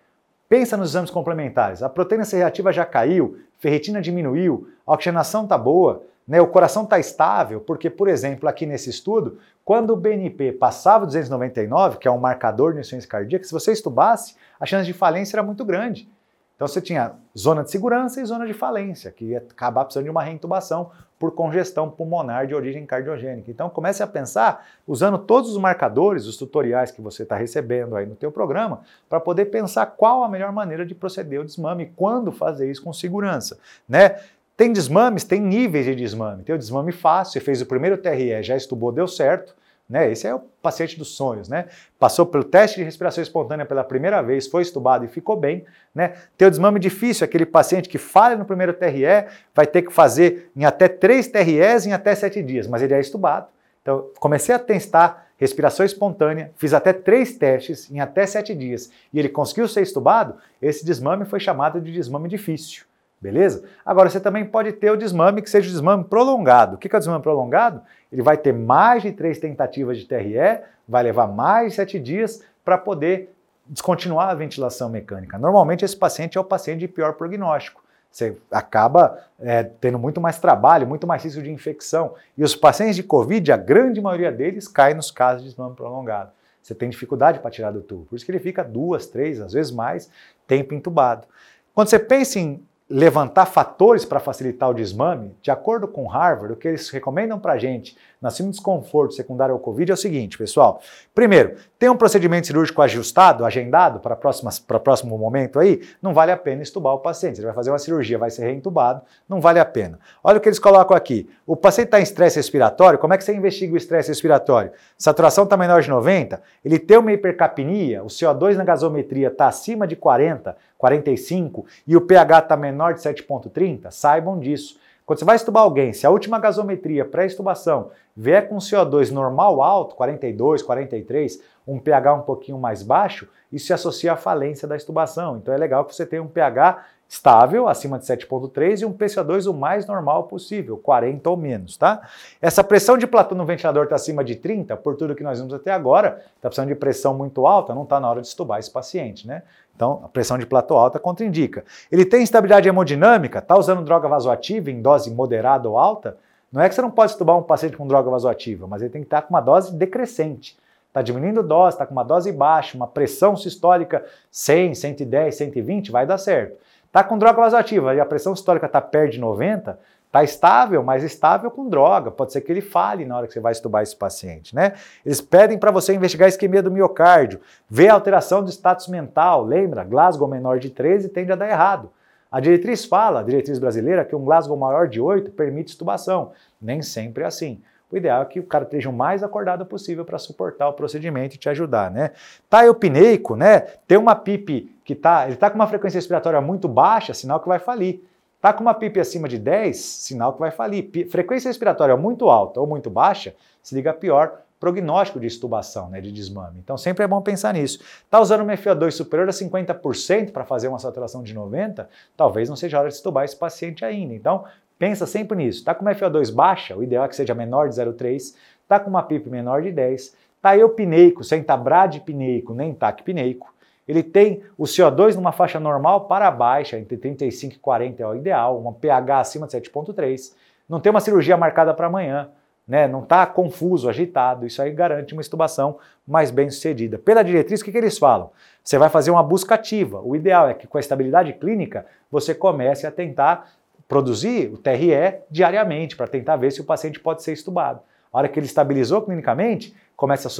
pensa 0.48 0.76
nos 0.76 0.90
exames 0.90 1.10
complementares. 1.10 1.82
A 1.82 1.88
proteína 1.88 2.24
C 2.24 2.36
reativa 2.36 2.72
já 2.72 2.84
caiu, 2.84 3.38
ferritina 3.58 4.00
diminuiu, 4.00 4.68
a 4.86 4.94
oxigenação 4.94 5.44
está 5.44 5.56
boa, 5.56 6.02
né, 6.26 6.40
o 6.40 6.46
coração 6.46 6.84
está 6.84 6.98
estável, 6.98 7.60
porque, 7.60 7.88
por 7.88 8.08
exemplo, 8.08 8.48
aqui 8.48 8.66
nesse 8.66 8.90
estudo, 8.90 9.38
quando 9.64 9.90
o 9.90 9.96
BNP 9.96 10.52
passava 10.52 11.06
299, 11.06 11.98
que 11.98 12.08
é 12.08 12.10
um 12.10 12.18
marcador 12.18 12.72
de 12.72 12.80
insuficiência 12.80 13.08
cardíaca, 13.08 13.44
se 13.44 13.52
você 13.52 13.72
estubasse, 13.72 14.34
a 14.58 14.66
chance 14.66 14.86
de 14.86 14.92
falência 14.92 15.36
era 15.36 15.42
muito 15.42 15.64
grande. 15.64 16.08
Então 16.56 16.66
você 16.66 16.80
tinha 16.80 17.12
zona 17.36 17.62
de 17.62 17.70
segurança 17.70 18.20
e 18.20 18.24
zona 18.24 18.46
de 18.46 18.54
falência, 18.54 19.12
que 19.12 19.26
ia 19.26 19.38
acabar 19.38 19.84
precisando 19.84 20.04
de 20.04 20.10
uma 20.10 20.22
reintubação 20.22 20.90
por 21.18 21.32
congestão 21.32 21.90
pulmonar 21.90 22.46
de 22.46 22.54
origem 22.54 22.84
cardiogênica. 22.86 23.50
Então 23.50 23.68
comece 23.68 24.02
a 24.02 24.06
pensar 24.06 24.66
usando 24.86 25.18
todos 25.18 25.50
os 25.50 25.58
marcadores, 25.58 26.26
os 26.26 26.36
tutoriais 26.36 26.90
que 26.90 27.02
você 27.02 27.24
está 27.24 27.36
recebendo 27.36 27.94
aí 27.94 28.06
no 28.06 28.16
teu 28.16 28.32
programa, 28.32 28.80
para 29.08 29.20
poder 29.20 29.46
pensar 29.46 29.84
qual 29.84 30.24
a 30.24 30.28
melhor 30.28 30.50
maneira 30.50 30.84
de 30.84 30.94
proceder 30.94 31.40
o 31.40 31.44
desmame 31.44 31.84
e 31.84 31.86
quando 31.94 32.32
fazer 32.32 32.70
isso 32.70 32.82
com 32.82 32.92
segurança, 32.92 33.58
né? 33.86 34.18
Tem 34.56 34.72
desmames, 34.72 35.22
tem 35.22 35.38
níveis 35.38 35.84
de 35.84 35.94
desmame. 35.94 36.42
Tem 36.42 36.54
o 36.54 36.58
desmame 36.58 36.90
fácil, 36.90 37.34
você 37.34 37.40
fez 37.40 37.60
o 37.60 37.66
primeiro 37.66 37.98
TRE, 37.98 38.42
já 38.42 38.56
estubou, 38.56 38.90
deu 38.90 39.06
certo. 39.06 39.54
Né? 39.88 40.10
Esse 40.10 40.26
é 40.26 40.34
o 40.34 40.40
paciente 40.60 40.98
dos 40.98 41.16
sonhos, 41.16 41.48
né? 41.48 41.66
Passou 41.96 42.26
pelo 42.26 42.42
teste 42.42 42.78
de 42.78 42.82
respiração 42.82 43.22
espontânea 43.22 43.64
pela 43.64 43.84
primeira 43.84 44.20
vez, 44.20 44.48
foi 44.48 44.62
estubado 44.62 45.04
e 45.04 45.08
ficou 45.08 45.36
bem, 45.36 45.64
né? 45.94 46.14
O 46.40 46.50
desmame 46.50 46.80
difícil, 46.80 47.24
aquele 47.24 47.46
paciente 47.46 47.88
que 47.88 47.96
falha 47.96 48.36
no 48.36 48.44
primeiro 48.44 48.72
TRE, 48.72 49.28
vai 49.54 49.64
ter 49.64 49.82
que 49.82 49.92
fazer 49.92 50.50
em 50.56 50.64
até 50.64 50.88
três 50.88 51.28
TREs 51.28 51.86
em 51.86 51.92
até 51.92 52.14
sete 52.16 52.42
dias, 52.42 52.66
mas 52.66 52.82
ele 52.82 52.94
é 52.94 53.00
estubado. 53.00 53.46
Então, 53.80 54.10
comecei 54.18 54.52
a 54.52 54.58
testar 54.58 55.28
respiração 55.36 55.86
espontânea, 55.86 56.50
fiz 56.56 56.74
até 56.74 56.92
três 56.92 57.36
testes 57.36 57.88
em 57.90 58.00
até 58.00 58.26
sete 58.26 58.54
dias 58.54 58.90
e 59.12 59.18
ele 59.20 59.28
conseguiu 59.28 59.68
ser 59.68 59.82
estubado, 59.82 60.34
esse 60.60 60.84
desmame 60.84 61.24
foi 61.24 61.38
chamado 61.38 61.80
de 61.80 61.92
desmame 61.92 62.28
difícil. 62.28 62.84
Beleza? 63.20 63.64
Agora, 63.84 64.10
você 64.10 64.20
também 64.20 64.44
pode 64.44 64.72
ter 64.72 64.90
o 64.90 64.96
desmame 64.96 65.40
que 65.40 65.48
seja 65.48 65.68
o 65.68 65.72
desmame 65.72 66.04
prolongado. 66.04 66.76
O 66.76 66.78
que 66.78 66.94
é 66.94 66.96
o 66.96 66.98
desmame 66.98 67.22
prolongado? 67.22 67.80
Ele 68.12 68.22
vai 68.22 68.36
ter 68.36 68.52
mais 68.52 69.02
de 69.02 69.12
três 69.12 69.38
tentativas 69.38 69.98
de 69.98 70.04
TRE, 70.04 70.60
vai 70.86 71.02
levar 71.02 71.26
mais 71.26 71.70
de 71.70 71.76
sete 71.76 71.98
dias 71.98 72.42
para 72.64 72.76
poder 72.76 73.34
descontinuar 73.66 74.28
a 74.28 74.34
ventilação 74.34 74.88
mecânica. 74.88 75.38
Normalmente, 75.38 75.84
esse 75.84 75.96
paciente 75.96 76.36
é 76.36 76.40
o 76.40 76.44
paciente 76.44 76.80
de 76.80 76.88
pior 76.88 77.14
prognóstico. 77.14 77.82
Você 78.10 78.36
acaba 78.50 79.18
é, 79.38 79.62
tendo 79.62 79.98
muito 79.98 80.20
mais 80.20 80.38
trabalho, 80.38 80.86
muito 80.86 81.06
mais 81.06 81.24
risco 81.24 81.42
de 81.42 81.50
infecção. 81.50 82.14
E 82.36 82.44
os 82.44 82.54
pacientes 82.54 82.96
de 82.96 83.02
Covid, 83.02 83.52
a 83.52 83.56
grande 83.56 84.00
maioria 84.00 84.32
deles, 84.32 84.68
cai 84.68 84.94
nos 84.94 85.10
casos 85.10 85.42
de 85.42 85.48
desmame 85.48 85.74
prolongado. 85.74 86.30
Você 86.62 86.74
tem 86.74 86.88
dificuldade 86.88 87.40
para 87.40 87.50
tirar 87.50 87.70
do 87.72 87.80
tubo. 87.80 88.06
Por 88.06 88.16
isso 88.16 88.24
que 88.24 88.30
ele 88.30 88.38
fica 88.38 88.64
duas, 88.64 89.06
três, 89.06 89.40
às 89.40 89.52
vezes 89.52 89.70
mais, 89.70 90.10
tempo 90.46 90.74
entubado. 90.74 91.26
Quando 91.74 91.88
você 91.88 91.98
pensa 91.98 92.38
em 92.38 92.64
levantar 92.88 93.46
fatores 93.46 94.04
para 94.04 94.20
facilitar 94.20 94.70
o 94.70 94.74
desmame, 94.74 95.34
de 95.42 95.50
acordo 95.50 95.88
com 95.88 96.06
Harvard, 96.06 96.52
o 96.52 96.56
que 96.56 96.68
eles 96.68 96.88
recomendam 96.88 97.36
para 97.36 97.54
a 97.54 97.58
gente 97.58 97.96
na 98.22 98.30
síndrome 98.30 98.52
de 98.52 98.58
desconforto 98.58 99.12
secundário 99.12 99.52
ao 99.52 99.58
Covid 99.58 99.90
é 99.90 99.94
o 99.94 99.96
seguinte, 99.96 100.38
pessoal. 100.38 100.80
Primeiro, 101.14 101.56
tem 101.78 101.90
um 101.90 101.96
procedimento 101.96 102.46
cirúrgico 102.46 102.80
ajustado, 102.80 103.44
agendado 103.44 104.00
para 104.00 104.14
o 104.14 104.80
próximo 104.80 105.18
momento 105.18 105.58
aí, 105.58 105.82
não 106.00 106.14
vale 106.14 106.30
a 106.30 106.36
pena 106.36 106.62
estubar 106.62 106.94
o 106.94 107.00
paciente. 107.00 107.38
Ele 107.38 107.46
vai 107.46 107.54
fazer 107.54 107.70
uma 107.70 107.78
cirurgia, 107.78 108.18
vai 108.18 108.30
ser 108.30 108.44
reentubado, 108.44 109.02
não 109.28 109.40
vale 109.40 109.58
a 109.58 109.64
pena. 109.64 109.98
Olha 110.22 110.38
o 110.38 110.40
que 110.40 110.48
eles 110.48 110.58
colocam 110.58 110.96
aqui. 110.96 111.28
O 111.44 111.56
paciente 111.56 111.88
está 111.88 112.00
em 112.00 112.04
estresse 112.04 112.36
respiratório, 112.36 112.98
como 112.98 113.12
é 113.12 113.18
que 113.18 113.24
você 113.24 113.34
investiga 113.34 113.74
o 113.74 113.76
estresse 113.76 114.08
respiratório? 114.08 114.70
Saturação 114.96 115.44
está 115.44 115.56
menor 115.56 115.82
de 115.82 115.90
90, 115.90 116.40
ele 116.64 116.78
tem 116.78 116.98
uma 116.98 117.12
hipercapnia, 117.12 118.02
o 118.02 118.06
CO2 118.06 118.54
na 118.54 118.64
gasometria 118.64 119.28
está 119.28 119.48
acima 119.48 119.86
de 119.86 119.94
40, 119.94 120.56
45 120.78 121.64
e 121.86 121.96
o 121.96 122.00
pH 122.00 122.38
está 122.38 122.56
menor 122.56 122.94
de 122.94 123.00
7,30, 123.00 123.90
saibam 123.90 124.38
disso. 124.38 124.78
Quando 125.06 125.20
você 125.20 125.24
vai 125.24 125.36
estubar 125.36 125.62
alguém, 125.62 125.92
se 125.92 126.04
a 126.04 126.10
última 126.10 126.38
gasometria 126.38 127.04
pré-estubação 127.04 127.90
vier 128.16 128.48
com 128.48 128.56
CO2 128.56 129.12
normal 129.12 129.62
alto, 129.62 129.94
42, 129.94 130.62
43, 130.62 131.40
um 131.66 131.78
pH 131.78 132.14
um 132.14 132.22
pouquinho 132.22 132.58
mais 132.58 132.82
baixo, 132.82 133.28
isso 133.52 133.66
se 133.66 133.72
associa 133.72 134.14
à 134.14 134.16
falência 134.16 134.66
da 134.66 134.76
estubação. 134.76 135.36
Então 135.36 135.54
é 135.54 135.56
legal 135.56 135.84
que 135.84 135.94
você 135.94 136.04
tenha 136.04 136.22
um 136.22 136.26
pH 136.26 136.84
estável, 137.08 137.68
acima 137.68 137.98
de 137.98 138.04
7,3 138.04 138.82
e 138.82 138.84
um 138.84 138.92
PCO2 138.92 139.48
o 139.48 139.54
mais 139.54 139.86
normal 139.86 140.24
possível, 140.24 140.76
40 140.76 141.30
ou 141.30 141.36
menos, 141.36 141.76
tá? 141.76 142.00
Essa 142.42 142.64
pressão 142.64 142.98
de 142.98 143.06
platô 143.06 143.34
no 143.34 143.44
ventilador 143.44 143.84
está 143.84 143.94
acima 143.94 144.24
de 144.24 144.34
30, 144.34 144.76
por 144.76 144.96
tudo 144.96 145.14
que 145.14 145.22
nós 145.22 145.38
vimos 145.38 145.54
até 145.54 145.70
agora, 145.70 146.24
está 146.36 146.48
precisando 146.48 146.68
de 146.68 146.74
pressão 146.74 147.14
muito 147.14 147.46
alta, 147.46 147.74
não 147.74 147.84
está 147.84 148.00
na 148.00 148.10
hora 148.10 148.20
de 148.20 148.26
estubar 148.26 148.58
esse 148.58 148.70
paciente, 148.70 149.26
né? 149.26 149.42
Então, 149.74 150.00
a 150.04 150.08
pressão 150.08 150.38
de 150.38 150.46
platô 150.46 150.74
alta 150.74 150.98
contraindica. 150.98 151.64
Ele 151.92 152.04
tem 152.04 152.22
instabilidade 152.22 152.68
hemodinâmica, 152.68 153.38
está 153.38 153.56
usando 153.56 153.84
droga 153.84 154.08
vasoativa 154.08 154.70
em 154.70 154.80
dose 154.80 155.10
moderada 155.10 155.68
ou 155.68 155.78
alta? 155.78 156.16
Não 156.50 156.62
é 156.62 156.68
que 156.68 156.74
você 156.74 156.80
não 156.80 156.90
pode 156.90 157.12
estubar 157.12 157.36
um 157.36 157.42
paciente 157.42 157.76
com 157.76 157.86
droga 157.86 158.10
vasoativa, 158.10 158.66
mas 158.66 158.80
ele 158.80 158.90
tem 158.90 159.02
que 159.02 159.06
estar 159.06 159.20
tá 159.20 159.26
com 159.26 159.34
uma 159.34 159.40
dose 159.40 159.74
decrescente. 159.74 160.56
Está 160.88 161.02
diminuindo 161.02 161.42
dose, 161.42 161.74
está 161.74 161.84
com 161.84 161.92
uma 161.92 162.02
dose 162.02 162.32
baixa, 162.32 162.74
uma 162.74 162.86
pressão 162.86 163.36
sistólica 163.36 164.02
100, 164.30 164.74
110, 164.76 165.34
120, 165.34 165.90
vai 165.90 166.06
dar 166.06 166.16
certo. 166.16 166.56
Está 166.96 167.04
com 167.04 167.18
droga 167.18 167.42
vasoativa 167.42 167.94
e 167.94 168.00
a 168.00 168.06
pressão 168.06 168.34
sistólica 168.34 168.64
está 168.64 168.80
perto 168.80 169.12
de 169.12 169.20
90, 169.20 169.78
Está 170.06 170.24
estável, 170.24 170.82
mas 170.82 171.02
estável 171.02 171.50
com 171.50 171.68
droga. 171.68 172.10
Pode 172.10 172.32
ser 172.32 172.40
que 172.40 172.50
ele 172.50 172.62
fale 172.62 173.04
na 173.04 173.18
hora 173.18 173.26
que 173.26 173.34
você 173.34 173.40
vai 173.40 173.52
estubar 173.52 173.82
esse 173.82 173.94
paciente, 173.94 174.54
né? 174.54 174.72
Eles 175.04 175.20
pedem 175.20 175.58
para 175.58 175.70
você 175.70 175.92
investigar 175.92 176.24
a 176.24 176.30
isquemia 176.30 176.62
do 176.62 176.70
miocárdio, 176.70 177.38
ver 177.68 177.88
a 177.88 177.92
alteração 177.92 178.42
do 178.42 178.48
status 178.48 178.88
mental. 178.88 179.44
Lembra? 179.44 179.84
Glasgow 179.84 180.26
menor 180.26 180.58
de 180.58 180.70
13 180.70 181.10
tende 181.10 181.32
a 181.32 181.36
dar 181.36 181.50
errado. 181.50 181.90
A 182.32 182.40
diretriz 182.40 182.86
fala, 182.86 183.20
a 183.20 183.22
diretriz 183.22 183.58
brasileira, 183.58 184.02
que 184.02 184.16
um 184.16 184.24
Glasgow 184.24 184.56
maior 184.56 184.88
de 184.88 184.98
8 184.98 185.32
permite 185.32 185.72
estubação. 185.72 186.32
Nem 186.62 186.80
sempre 186.80 187.24
é 187.24 187.26
assim. 187.26 187.60
O 187.92 187.96
ideal 187.98 188.22
é 188.22 188.24
que 188.24 188.40
o 188.40 188.44
cara 188.44 188.64
esteja 188.64 188.88
o 188.88 188.92
mais 188.92 189.22
acordado 189.22 189.66
possível 189.66 190.04
para 190.04 190.16
suportar 190.16 190.68
o 190.70 190.72
procedimento 190.72 191.34
e 191.34 191.38
te 191.38 191.50
ajudar, 191.50 191.90
né? 191.90 192.12
Tá 192.48 192.64
eupineico, 192.64 193.36
né? 193.36 193.60
Tem 193.86 193.98
uma 193.98 194.14
PIP 194.14 194.74
que 194.86 194.94
tá, 194.94 195.26
ele 195.26 195.34
tá 195.34 195.50
com 195.50 195.56
uma 195.56 195.66
frequência 195.66 195.98
respiratória 195.98 196.40
muito 196.40 196.68
baixa, 196.68 197.12
sinal 197.12 197.40
que 197.40 197.48
vai 197.48 197.58
falir. 197.58 198.04
Está 198.36 198.52
com 198.52 198.62
uma 198.62 198.72
PIP 198.72 199.00
acima 199.00 199.28
de 199.28 199.36
10, 199.36 199.76
sinal 199.76 200.32
que 200.32 200.38
vai 200.38 200.52
falir. 200.52 200.88
Frequência 201.10 201.48
respiratória 201.48 201.96
muito 201.96 202.30
alta 202.30 202.60
ou 202.60 202.68
muito 202.68 202.88
baixa, 202.88 203.34
se 203.60 203.74
liga 203.74 203.92
pior 203.92 204.42
prognóstico 204.60 205.18
de 205.18 205.26
estubação, 205.26 205.90
né, 205.90 206.00
de 206.00 206.12
desmame. 206.12 206.60
Então 206.62 206.78
sempre 206.78 207.02
é 207.02 207.08
bom 207.08 207.20
pensar 207.20 207.52
nisso. 207.54 207.80
Está 208.04 208.20
usando 208.20 208.44
um 208.44 208.46
FO2 208.46 208.92
superior 208.92 209.28
a 209.28 209.32
50% 209.32 210.30
para 210.30 210.44
fazer 210.44 210.68
uma 210.68 210.78
saturação 210.78 211.20
de 211.20 211.34
90, 211.34 211.88
talvez 212.16 212.48
não 212.48 212.54
seja 212.54 212.78
hora 212.78 212.88
de 212.88 212.94
estubar 212.94 213.24
esse 213.24 213.36
paciente 213.36 213.84
ainda. 213.84 214.14
Então 214.14 214.44
pensa 214.78 215.04
sempre 215.04 215.36
nisso. 215.36 215.58
Está 215.58 215.74
com 215.74 215.82
uma 215.82 215.96
FO2 215.96 216.32
baixa, 216.32 216.76
o 216.76 216.84
ideal 216.84 217.04
é 217.04 217.08
que 217.08 217.16
seja 217.16 217.34
menor 217.34 217.68
de 217.68 217.74
0,3, 217.74 218.36
está 218.62 218.78
com 218.78 218.88
uma 218.88 219.02
PIP 219.02 219.28
menor 219.28 219.62
de 219.62 219.72
10, 219.72 220.14
está 220.36 220.56
eupineico, 220.56 221.24
sem 221.24 221.40
estar 221.40 221.56
bradipneico 221.56 222.54
nem 222.54 222.72
taquipneico, 222.72 223.55
ele 223.86 224.02
tem 224.02 224.42
o 224.58 224.64
CO2 224.64 225.14
numa 225.14 225.32
faixa 225.32 225.60
normal 225.60 226.06
para 226.06 226.30
baixa, 226.30 226.78
entre 226.78 226.96
35 226.96 227.54
e 227.54 227.58
40 227.58 228.02
é 228.02 228.06
o 228.06 228.14
ideal, 228.14 228.58
uma 228.58 228.72
pH 228.72 229.20
acima 229.20 229.46
de 229.46 229.52
7,3. 229.60 230.32
Não 230.68 230.80
tem 230.80 230.90
uma 230.90 231.00
cirurgia 231.00 231.36
marcada 231.36 231.72
para 231.72 231.86
amanhã, 231.86 232.28
né? 232.66 232.88
não 232.88 233.02
está 233.02 233.24
confuso, 233.26 233.88
agitado. 233.88 234.44
Isso 234.44 234.60
aí 234.60 234.72
garante 234.72 235.12
uma 235.12 235.22
estubação 235.22 235.78
mais 236.06 236.32
bem 236.32 236.50
sucedida. 236.50 236.98
Pela 236.98 237.22
diretriz, 237.22 237.60
o 237.60 237.64
que, 237.64 237.70
que 237.70 237.78
eles 237.78 237.96
falam? 237.96 238.30
Você 238.62 238.76
vai 238.76 238.88
fazer 238.88 239.12
uma 239.12 239.22
busca 239.22 239.54
ativa. 239.54 240.00
O 240.02 240.16
ideal 240.16 240.48
é 240.48 240.54
que 240.54 240.66
com 240.66 240.76
a 240.76 240.80
estabilidade 240.80 241.32
clínica 241.34 241.86
você 242.10 242.34
comece 242.34 242.86
a 242.86 242.90
tentar 242.90 243.52
produzir 243.86 244.52
o 244.52 244.58
TRE 244.58 245.20
diariamente 245.30 245.96
para 245.96 246.08
tentar 246.08 246.36
ver 246.36 246.50
se 246.50 246.60
o 246.60 246.64
paciente 246.64 246.98
pode 246.98 247.22
ser 247.22 247.32
estubado. 247.32 247.80
A 248.12 248.18
hora 248.18 248.28
que 248.28 248.38
ele 248.38 248.46
estabilizou 248.46 249.02
clinicamente, 249.02 249.74
comece 249.96 250.26
a 250.26 250.30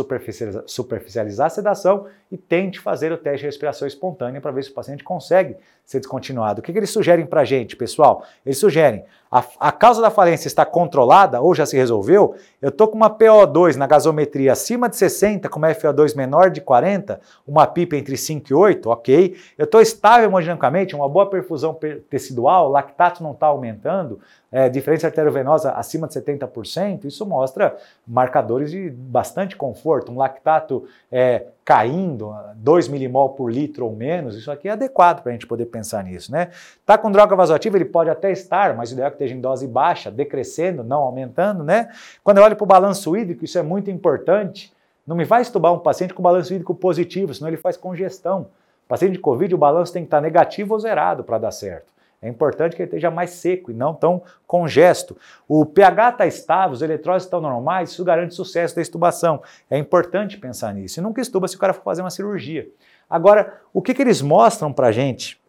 superficializar, 0.66 1.46
a 1.46 1.50
sedação 1.50 2.06
e 2.30 2.36
tente 2.36 2.78
fazer 2.78 3.10
o 3.10 3.16
teste 3.16 3.40
de 3.40 3.46
respiração 3.46 3.88
espontânea 3.88 4.40
para 4.40 4.50
ver 4.50 4.62
se 4.62 4.70
o 4.70 4.74
paciente 4.74 5.02
consegue 5.02 5.56
ser 5.82 5.98
descontinuado. 5.98 6.60
O 6.60 6.62
que, 6.62 6.72
que 6.72 6.78
eles 6.78 6.90
sugerem 6.90 7.24
para 7.24 7.40
a 7.40 7.44
gente, 7.44 7.74
pessoal? 7.74 8.22
Eles 8.44 8.58
sugerem 8.58 9.04
a, 9.30 9.44
a, 9.60 9.72
causa 9.72 10.00
da 10.00 10.08
falência 10.08 10.48
está 10.48 10.64
controlada 10.64 11.42
ou 11.42 11.54
já 11.54 11.66
se 11.66 11.76
resolveu. 11.76 12.36
Eu 12.62 12.70
estou 12.70 12.88
com 12.88 12.96
uma 12.96 13.10
PO2 13.10 13.76
na 13.76 13.86
gasometria 13.86 14.52
acima 14.52 14.88
de 14.88 14.96
60, 14.96 15.46
com 15.50 15.58
uma 15.58 15.68
FO2 15.74 16.16
menor 16.16 16.48
de 16.48 16.62
40, 16.62 17.20
uma 17.46 17.66
PIP 17.66 17.96
entre 17.96 18.16
5 18.16 18.46
e 18.50 18.54
8, 18.54 18.88
ok. 18.88 19.36
Eu 19.58 19.64
estou 19.64 19.82
estável 19.82 20.28
hemodinamicamente, 20.28 20.96
uma 20.96 21.06
boa 21.06 21.28
perfusão 21.28 21.78
tecidual, 22.08 22.70
lactato 22.70 23.22
não 23.22 23.32
está 23.32 23.48
aumentando, 23.48 24.20
é, 24.50 24.70
diferença 24.70 25.08
arteriovenosa 25.08 25.72
acima 25.72 26.08
de 26.08 26.14
70%, 26.14 27.04
isso 27.04 27.26
mostra 27.26 27.76
marcadores 28.06 28.70
de 28.70 28.88
bastante 28.88 29.45
conforto. 29.54 30.10
Um 30.10 30.16
lactato 30.16 30.84
é, 31.12 31.46
caindo, 31.64 32.34
2 32.56 32.88
milimol 32.88 33.28
por 33.30 33.52
litro 33.52 33.84
ou 33.84 33.94
menos, 33.94 34.34
isso 34.34 34.50
aqui 34.50 34.68
é 34.68 34.72
adequado 34.72 35.22
para 35.22 35.30
a 35.30 35.32
gente 35.32 35.46
poder 35.46 35.66
pensar 35.66 36.02
nisso, 36.02 36.32
né? 36.32 36.48
Tá 36.86 36.96
com 36.96 37.12
droga 37.12 37.36
vasoativa, 37.36 37.76
ele 37.76 37.84
pode 37.84 38.08
até 38.08 38.32
estar, 38.32 38.74
mas 38.74 38.90
o 38.90 38.94
ideal 38.94 39.08
é 39.08 39.10
que 39.10 39.16
esteja 39.16 39.34
em 39.34 39.40
dose 39.40 39.68
baixa, 39.68 40.10
decrescendo, 40.10 40.82
não 40.82 41.02
aumentando, 41.02 41.62
né? 41.62 41.90
Quando 42.24 42.38
eu 42.38 42.44
olho 42.44 42.56
para 42.56 42.64
o 42.64 42.66
balanço 42.66 43.14
hídrico, 43.16 43.44
isso 43.44 43.58
é 43.58 43.62
muito 43.62 43.90
importante. 43.90 44.72
Não 45.06 45.14
me 45.14 45.24
vai 45.24 45.42
estubar 45.42 45.72
um 45.72 45.78
paciente 45.78 46.14
com 46.14 46.22
balanço 46.22 46.52
hídrico 46.52 46.74
positivo, 46.74 47.34
senão 47.34 47.48
ele 47.48 47.56
faz 47.56 47.76
congestão. 47.76 48.48
Paciente 48.88 49.12
de 49.12 49.18
Covid, 49.18 49.54
o 49.54 49.58
balanço 49.58 49.92
tem 49.92 50.02
que 50.02 50.06
estar 50.06 50.20
negativo 50.20 50.74
ou 50.74 50.80
zerado 50.80 51.22
para 51.22 51.38
dar 51.38 51.50
certo. 51.50 51.95
É 52.26 52.30
importante 52.30 52.74
que 52.74 52.82
ele 52.82 52.88
esteja 52.88 53.10
mais 53.10 53.30
seco 53.30 53.70
e 53.70 53.74
não 53.74 53.94
tão 53.94 54.22
congesto. 54.46 55.16
O 55.48 55.64
pH 55.64 56.10
está 56.10 56.26
estável, 56.26 56.72
os 56.72 56.82
eletrólitos 56.82 57.26
estão 57.26 57.40
normais, 57.40 57.90
isso 57.90 58.04
garante 58.04 58.34
sucesso 58.34 58.76
da 58.76 58.82
estubação. 58.82 59.42
É 59.70 59.78
importante 59.78 60.38
pensar 60.38 60.74
nisso. 60.74 61.00
E 61.00 61.02
nunca 61.02 61.20
estuba 61.20 61.48
se 61.48 61.56
o 61.56 61.58
cara 61.58 61.72
for 61.72 61.82
fazer 61.82 62.02
uma 62.02 62.10
cirurgia. 62.10 62.68
Agora, 63.08 63.60
o 63.72 63.80
que, 63.80 63.94
que 63.94 64.02
eles 64.02 64.20
mostram 64.20 64.72
para 64.72 64.90
gente 64.90 65.40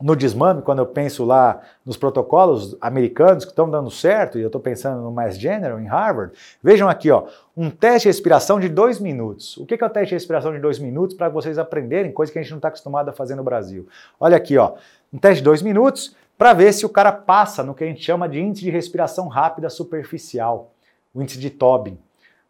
no 0.00 0.14
desmame, 0.14 0.62
quando 0.62 0.78
eu 0.78 0.86
penso 0.86 1.24
lá 1.24 1.60
nos 1.84 1.96
protocolos 1.96 2.76
americanos 2.80 3.44
que 3.44 3.50
estão 3.50 3.68
dando 3.68 3.90
certo, 3.90 4.38
e 4.38 4.42
eu 4.42 4.46
estou 4.46 4.60
pensando 4.60 5.02
no 5.02 5.10
Mass 5.10 5.36
General 5.36 5.80
em 5.80 5.86
Harvard, 5.86 6.32
vejam 6.62 6.88
aqui, 6.88 7.10
ó, 7.10 7.24
um 7.56 7.68
teste 7.68 8.02
de 8.02 8.08
respiração 8.08 8.60
de 8.60 8.68
dois 8.68 9.00
minutos. 9.00 9.56
O 9.56 9.66
que 9.66 9.74
é 9.74 9.86
o 9.86 9.90
teste 9.90 10.10
de 10.10 10.14
respiração 10.14 10.52
de 10.52 10.60
dois 10.60 10.78
minutos 10.78 11.16
para 11.16 11.28
vocês 11.28 11.58
aprenderem, 11.58 12.12
coisa 12.12 12.32
que 12.32 12.38
a 12.38 12.42
gente 12.42 12.50
não 12.50 12.58
está 12.58 12.68
acostumado 12.68 13.08
a 13.08 13.12
fazer 13.12 13.34
no 13.34 13.42
Brasil? 13.42 13.88
Olha 14.20 14.36
aqui, 14.36 14.56
ó, 14.56 14.74
um 15.12 15.18
teste 15.18 15.38
de 15.38 15.44
dois 15.44 15.62
minutos 15.62 16.14
para 16.36 16.52
ver 16.52 16.72
se 16.72 16.86
o 16.86 16.88
cara 16.88 17.10
passa 17.10 17.64
no 17.64 17.74
que 17.74 17.82
a 17.82 17.86
gente 17.86 18.02
chama 18.02 18.28
de 18.28 18.40
índice 18.40 18.64
de 18.64 18.70
respiração 18.70 19.26
rápida 19.26 19.68
superficial, 19.68 20.70
o 21.12 21.20
índice 21.20 21.38
de 21.38 21.50
Tobin. 21.50 21.98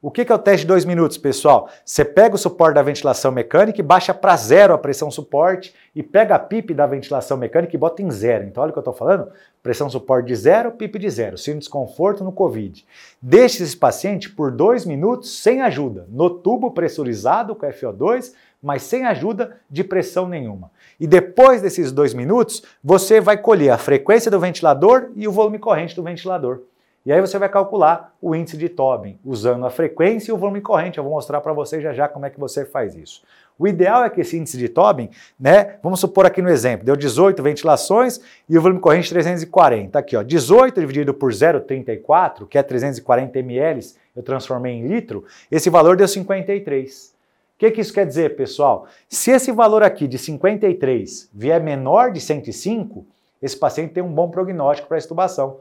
O 0.00 0.12
que 0.12 0.30
é 0.30 0.32
o 0.32 0.38
teste 0.38 0.60
de 0.60 0.68
dois 0.68 0.84
minutos, 0.84 1.18
pessoal? 1.18 1.68
Você 1.84 2.04
pega 2.04 2.36
o 2.36 2.38
suporte 2.38 2.76
da 2.76 2.82
ventilação 2.82 3.32
mecânica 3.32 3.80
e 3.80 3.82
baixa 3.82 4.14
para 4.14 4.36
zero 4.36 4.72
a 4.72 4.78
pressão 4.78 5.10
suporte 5.10 5.74
e 5.92 6.04
pega 6.04 6.36
a 6.36 6.38
PIP 6.38 6.72
da 6.72 6.86
ventilação 6.86 7.36
mecânica 7.36 7.74
e 7.74 7.78
bota 7.78 8.00
em 8.00 8.08
zero. 8.08 8.44
Então, 8.44 8.62
olha 8.62 8.70
o 8.70 8.72
que 8.72 8.78
eu 8.78 8.80
estou 8.82 8.94
falando: 8.94 9.28
pressão 9.60 9.90
suporte 9.90 10.28
de 10.28 10.36
zero, 10.36 10.70
PIP 10.70 11.00
de 11.00 11.10
zero, 11.10 11.36
sem 11.36 11.58
desconforto 11.58 12.22
no 12.22 12.30
COVID. 12.30 12.86
Deixe 13.20 13.60
esse 13.60 13.76
paciente 13.76 14.30
por 14.30 14.52
dois 14.52 14.86
minutos 14.86 15.42
sem 15.42 15.62
ajuda, 15.62 16.06
no 16.08 16.30
tubo 16.30 16.70
pressurizado 16.70 17.56
com 17.56 17.66
FO2, 17.66 18.32
mas 18.62 18.82
sem 18.82 19.04
ajuda 19.04 19.56
de 19.68 19.82
pressão 19.82 20.28
nenhuma. 20.28 20.70
E 21.00 21.08
depois 21.08 21.60
desses 21.60 21.90
dois 21.90 22.14
minutos, 22.14 22.62
você 22.84 23.20
vai 23.20 23.36
colher 23.36 23.70
a 23.70 23.78
frequência 23.78 24.30
do 24.30 24.38
ventilador 24.38 25.10
e 25.16 25.26
o 25.26 25.32
volume 25.32 25.58
corrente 25.58 25.96
do 25.96 26.04
ventilador. 26.04 26.60
E 27.06 27.12
aí 27.12 27.20
você 27.20 27.38
vai 27.38 27.48
calcular 27.48 28.14
o 28.20 28.34
índice 28.34 28.56
de 28.56 28.68
Tobin 28.68 29.18
usando 29.24 29.64
a 29.64 29.70
frequência 29.70 30.30
e 30.30 30.34
o 30.34 30.36
volume 30.36 30.60
corrente. 30.60 30.98
Eu 30.98 31.04
vou 31.04 31.12
mostrar 31.12 31.40
para 31.40 31.52
você 31.52 31.80
já 31.80 31.92
já 31.92 32.08
como 32.08 32.26
é 32.26 32.30
que 32.30 32.38
você 32.38 32.64
faz 32.64 32.94
isso. 32.94 33.22
O 33.58 33.66
ideal 33.66 34.04
é 34.04 34.10
que 34.10 34.20
esse 34.20 34.36
índice 34.38 34.56
de 34.56 34.68
Tobin, 34.68 35.10
né, 35.38 35.76
vamos 35.82 35.98
supor 35.98 36.24
aqui 36.24 36.40
no 36.40 36.48
exemplo, 36.48 36.86
deu 36.86 36.94
18 36.94 37.42
ventilações 37.42 38.20
e 38.48 38.56
o 38.56 38.62
volume 38.62 38.80
corrente 38.80 39.10
340. 39.10 39.98
Aqui, 39.98 40.16
ó, 40.16 40.22
18 40.22 40.80
dividido 40.80 41.12
por 41.12 41.32
0,34, 41.32 42.46
que 42.46 42.56
é 42.56 42.62
340 42.62 43.38
ml, 43.38 43.80
eu 44.14 44.22
transformei 44.22 44.74
em 44.74 44.86
litro, 44.86 45.24
esse 45.50 45.68
valor 45.68 45.96
deu 45.96 46.06
53. 46.06 47.14
O 47.56 47.58
que, 47.58 47.72
que 47.72 47.80
isso 47.80 47.92
quer 47.92 48.06
dizer, 48.06 48.36
pessoal? 48.36 48.86
Se 49.08 49.32
esse 49.32 49.50
valor 49.50 49.82
aqui 49.82 50.06
de 50.06 50.16
53 50.16 51.28
vier 51.34 51.60
menor 51.60 52.12
de 52.12 52.20
105, 52.20 53.04
esse 53.42 53.56
paciente 53.56 53.94
tem 53.94 54.02
um 54.02 54.12
bom 54.12 54.30
prognóstico 54.30 54.86
para 54.86 54.96
a 54.96 54.98
estubação. 54.98 55.58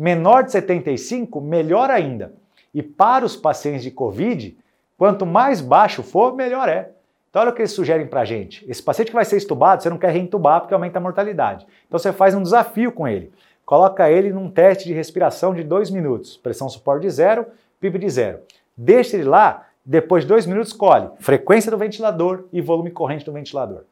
Menor 0.00 0.44
de 0.44 0.52
75, 0.52 1.42
melhor 1.42 1.90
ainda. 1.90 2.32
E 2.72 2.82
para 2.82 3.22
os 3.22 3.36
pacientes 3.36 3.82
de 3.82 3.90
Covid, 3.90 4.56
quanto 4.96 5.26
mais 5.26 5.60
baixo 5.60 6.02
for, 6.02 6.34
melhor 6.34 6.70
é. 6.70 6.92
Então, 7.28 7.42
olha 7.42 7.50
o 7.50 7.54
que 7.54 7.60
eles 7.60 7.72
sugerem 7.72 8.06
para 8.06 8.22
a 8.22 8.24
gente. 8.24 8.64
Esse 8.66 8.82
paciente 8.82 9.08
que 9.08 9.14
vai 9.14 9.26
ser 9.26 9.36
estubado, 9.36 9.82
você 9.82 9.90
não 9.90 9.98
quer 9.98 10.10
reintubar 10.10 10.62
porque 10.62 10.72
aumenta 10.72 10.98
a 10.98 11.02
mortalidade. 11.02 11.66
Então, 11.86 11.98
você 11.98 12.14
faz 12.14 12.34
um 12.34 12.42
desafio 12.42 12.90
com 12.90 13.06
ele. 13.06 13.30
Coloca 13.66 14.10
ele 14.10 14.32
num 14.32 14.50
teste 14.50 14.88
de 14.88 14.94
respiração 14.94 15.52
de 15.52 15.62
2 15.62 15.90
minutos. 15.90 16.34
Pressão 16.34 16.70
suporte 16.70 17.02
de 17.02 17.10
zero, 17.10 17.44
PIB 17.78 17.98
de 17.98 18.08
zero. 18.08 18.38
Deixa 18.74 19.18
ele 19.18 19.28
lá, 19.28 19.66
depois 19.84 20.24
de 20.24 20.28
2 20.28 20.46
minutos, 20.46 20.70
escolhe 20.70 21.10
frequência 21.18 21.70
do 21.70 21.76
ventilador 21.76 22.46
e 22.50 22.62
volume 22.62 22.90
corrente 22.90 23.26
do 23.26 23.32
ventilador. 23.32 23.82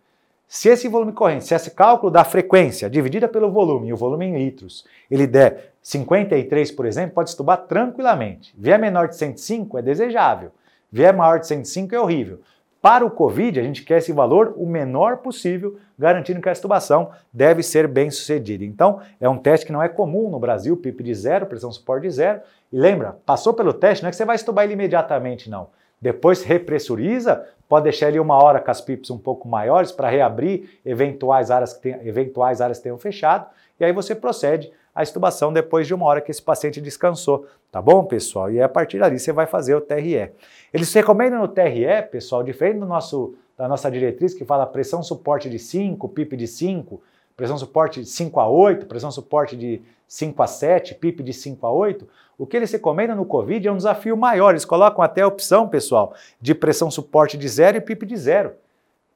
Se 0.48 0.70
esse 0.70 0.88
volume 0.88 1.12
corrente, 1.12 1.44
se 1.44 1.54
esse 1.54 1.72
cálculo 1.72 2.10
da 2.10 2.24
frequência 2.24 2.88
dividida 2.88 3.28
pelo 3.28 3.50
volume 3.50 3.88
e 3.88 3.92
o 3.92 3.96
volume 3.98 4.24
em 4.24 4.38
litros, 4.38 4.86
ele 5.10 5.26
der 5.26 5.74
53, 5.88 6.70
por 6.72 6.84
exemplo, 6.84 7.14
pode 7.14 7.30
estubar 7.30 7.56
tranquilamente. 7.56 8.54
Vier 8.58 8.78
menor 8.78 9.08
de 9.08 9.16
105 9.16 9.78
é 9.78 9.80
desejável. 9.80 10.50
Vier 10.92 11.16
maior 11.16 11.40
de 11.40 11.46
105 11.46 11.94
é 11.94 11.98
horrível. 11.98 12.40
Para 12.82 13.06
o 13.06 13.10
COVID, 13.10 13.58
a 13.58 13.62
gente 13.62 13.82
quer 13.82 13.96
esse 13.96 14.12
valor 14.12 14.52
o 14.58 14.66
menor 14.66 15.16
possível, 15.16 15.78
garantindo 15.98 16.42
que 16.42 16.48
a 16.50 16.52
estubação 16.52 17.10
deve 17.32 17.62
ser 17.62 17.88
bem 17.88 18.10
sucedida. 18.10 18.66
Então, 18.66 19.00
é 19.18 19.26
um 19.30 19.38
teste 19.38 19.64
que 19.64 19.72
não 19.72 19.82
é 19.82 19.88
comum 19.88 20.28
no 20.28 20.38
Brasil, 20.38 20.76
PIP 20.76 21.02
de 21.02 21.14
zero, 21.14 21.46
pressão 21.46 21.72
suporte 21.72 22.02
de 22.02 22.10
zero. 22.10 22.42
E 22.70 22.78
lembra, 22.78 23.16
passou 23.24 23.54
pelo 23.54 23.72
teste, 23.72 24.02
não 24.02 24.08
é 24.08 24.10
que 24.10 24.16
você 24.16 24.26
vai 24.26 24.36
estubar 24.36 24.64
ele 24.64 24.74
imediatamente, 24.74 25.48
não. 25.48 25.68
Depois 26.00 26.42
repressuriza, 26.42 27.44
pode 27.68 27.84
deixar 27.84 28.08
ele 28.08 28.20
uma 28.20 28.42
hora 28.42 28.60
com 28.60 28.70
as 28.70 28.80
pips 28.80 29.10
um 29.10 29.18
pouco 29.18 29.48
maiores 29.48 29.92
para 29.92 30.08
reabrir 30.08 30.80
eventuais 30.84 31.50
áreas, 31.50 31.72
que 31.72 31.82
tenham, 31.82 32.00
eventuais 32.02 32.60
áreas 32.60 32.78
que 32.78 32.84
tenham 32.84 32.98
fechado, 32.98 33.46
e 33.78 33.84
aí 33.84 33.92
você 33.92 34.14
procede 34.14 34.72
à 34.94 35.02
estubação 35.02 35.52
depois 35.52 35.86
de 35.86 35.94
uma 35.94 36.06
hora 36.06 36.20
que 36.20 36.30
esse 36.30 36.42
paciente 36.42 36.80
descansou, 36.80 37.46
tá 37.70 37.80
bom, 37.80 38.04
pessoal? 38.04 38.50
E 38.50 38.60
a 38.60 38.68
partir 38.68 38.98
dali 38.98 39.18
você 39.18 39.32
vai 39.32 39.46
fazer 39.46 39.74
o 39.74 39.80
TRE. 39.80 40.30
Eles 40.72 40.92
recomendam 40.92 41.40
no 41.40 41.48
TRE, 41.48 42.02
pessoal, 42.10 42.42
diferente 42.42 42.80
do 42.80 42.86
nosso, 42.86 43.34
da 43.56 43.68
nossa 43.68 43.90
diretriz 43.90 44.34
que 44.34 44.44
fala 44.44 44.66
pressão 44.66 45.02
suporte 45.02 45.48
de 45.48 45.58
5, 45.58 46.08
PIP 46.08 46.36
de 46.36 46.46
5, 46.46 47.00
pressão 47.38 47.56
suporte 47.56 48.00
de 48.00 48.08
5 48.08 48.40
a 48.40 48.48
8, 48.48 48.86
pressão 48.86 49.12
suporte 49.12 49.56
de 49.56 49.80
5 50.08 50.42
a 50.42 50.46
7, 50.48 50.96
PIP 50.96 51.22
de 51.22 51.32
5 51.32 51.64
a 51.64 51.70
8, 51.70 52.08
o 52.36 52.44
que 52.44 52.56
eles 52.56 52.72
recomendam 52.72 53.14
no 53.14 53.24
Covid 53.24 53.68
é 53.68 53.70
um 53.70 53.76
desafio 53.76 54.16
maior. 54.16 54.50
Eles 54.50 54.64
colocam 54.64 55.04
até 55.04 55.22
a 55.22 55.28
opção, 55.28 55.68
pessoal, 55.68 56.14
de 56.40 56.52
pressão 56.52 56.90
suporte 56.90 57.38
de 57.38 57.48
zero 57.48 57.76
e 57.76 57.80
PIP 57.80 58.06
de 58.06 58.16
zero. 58.16 58.54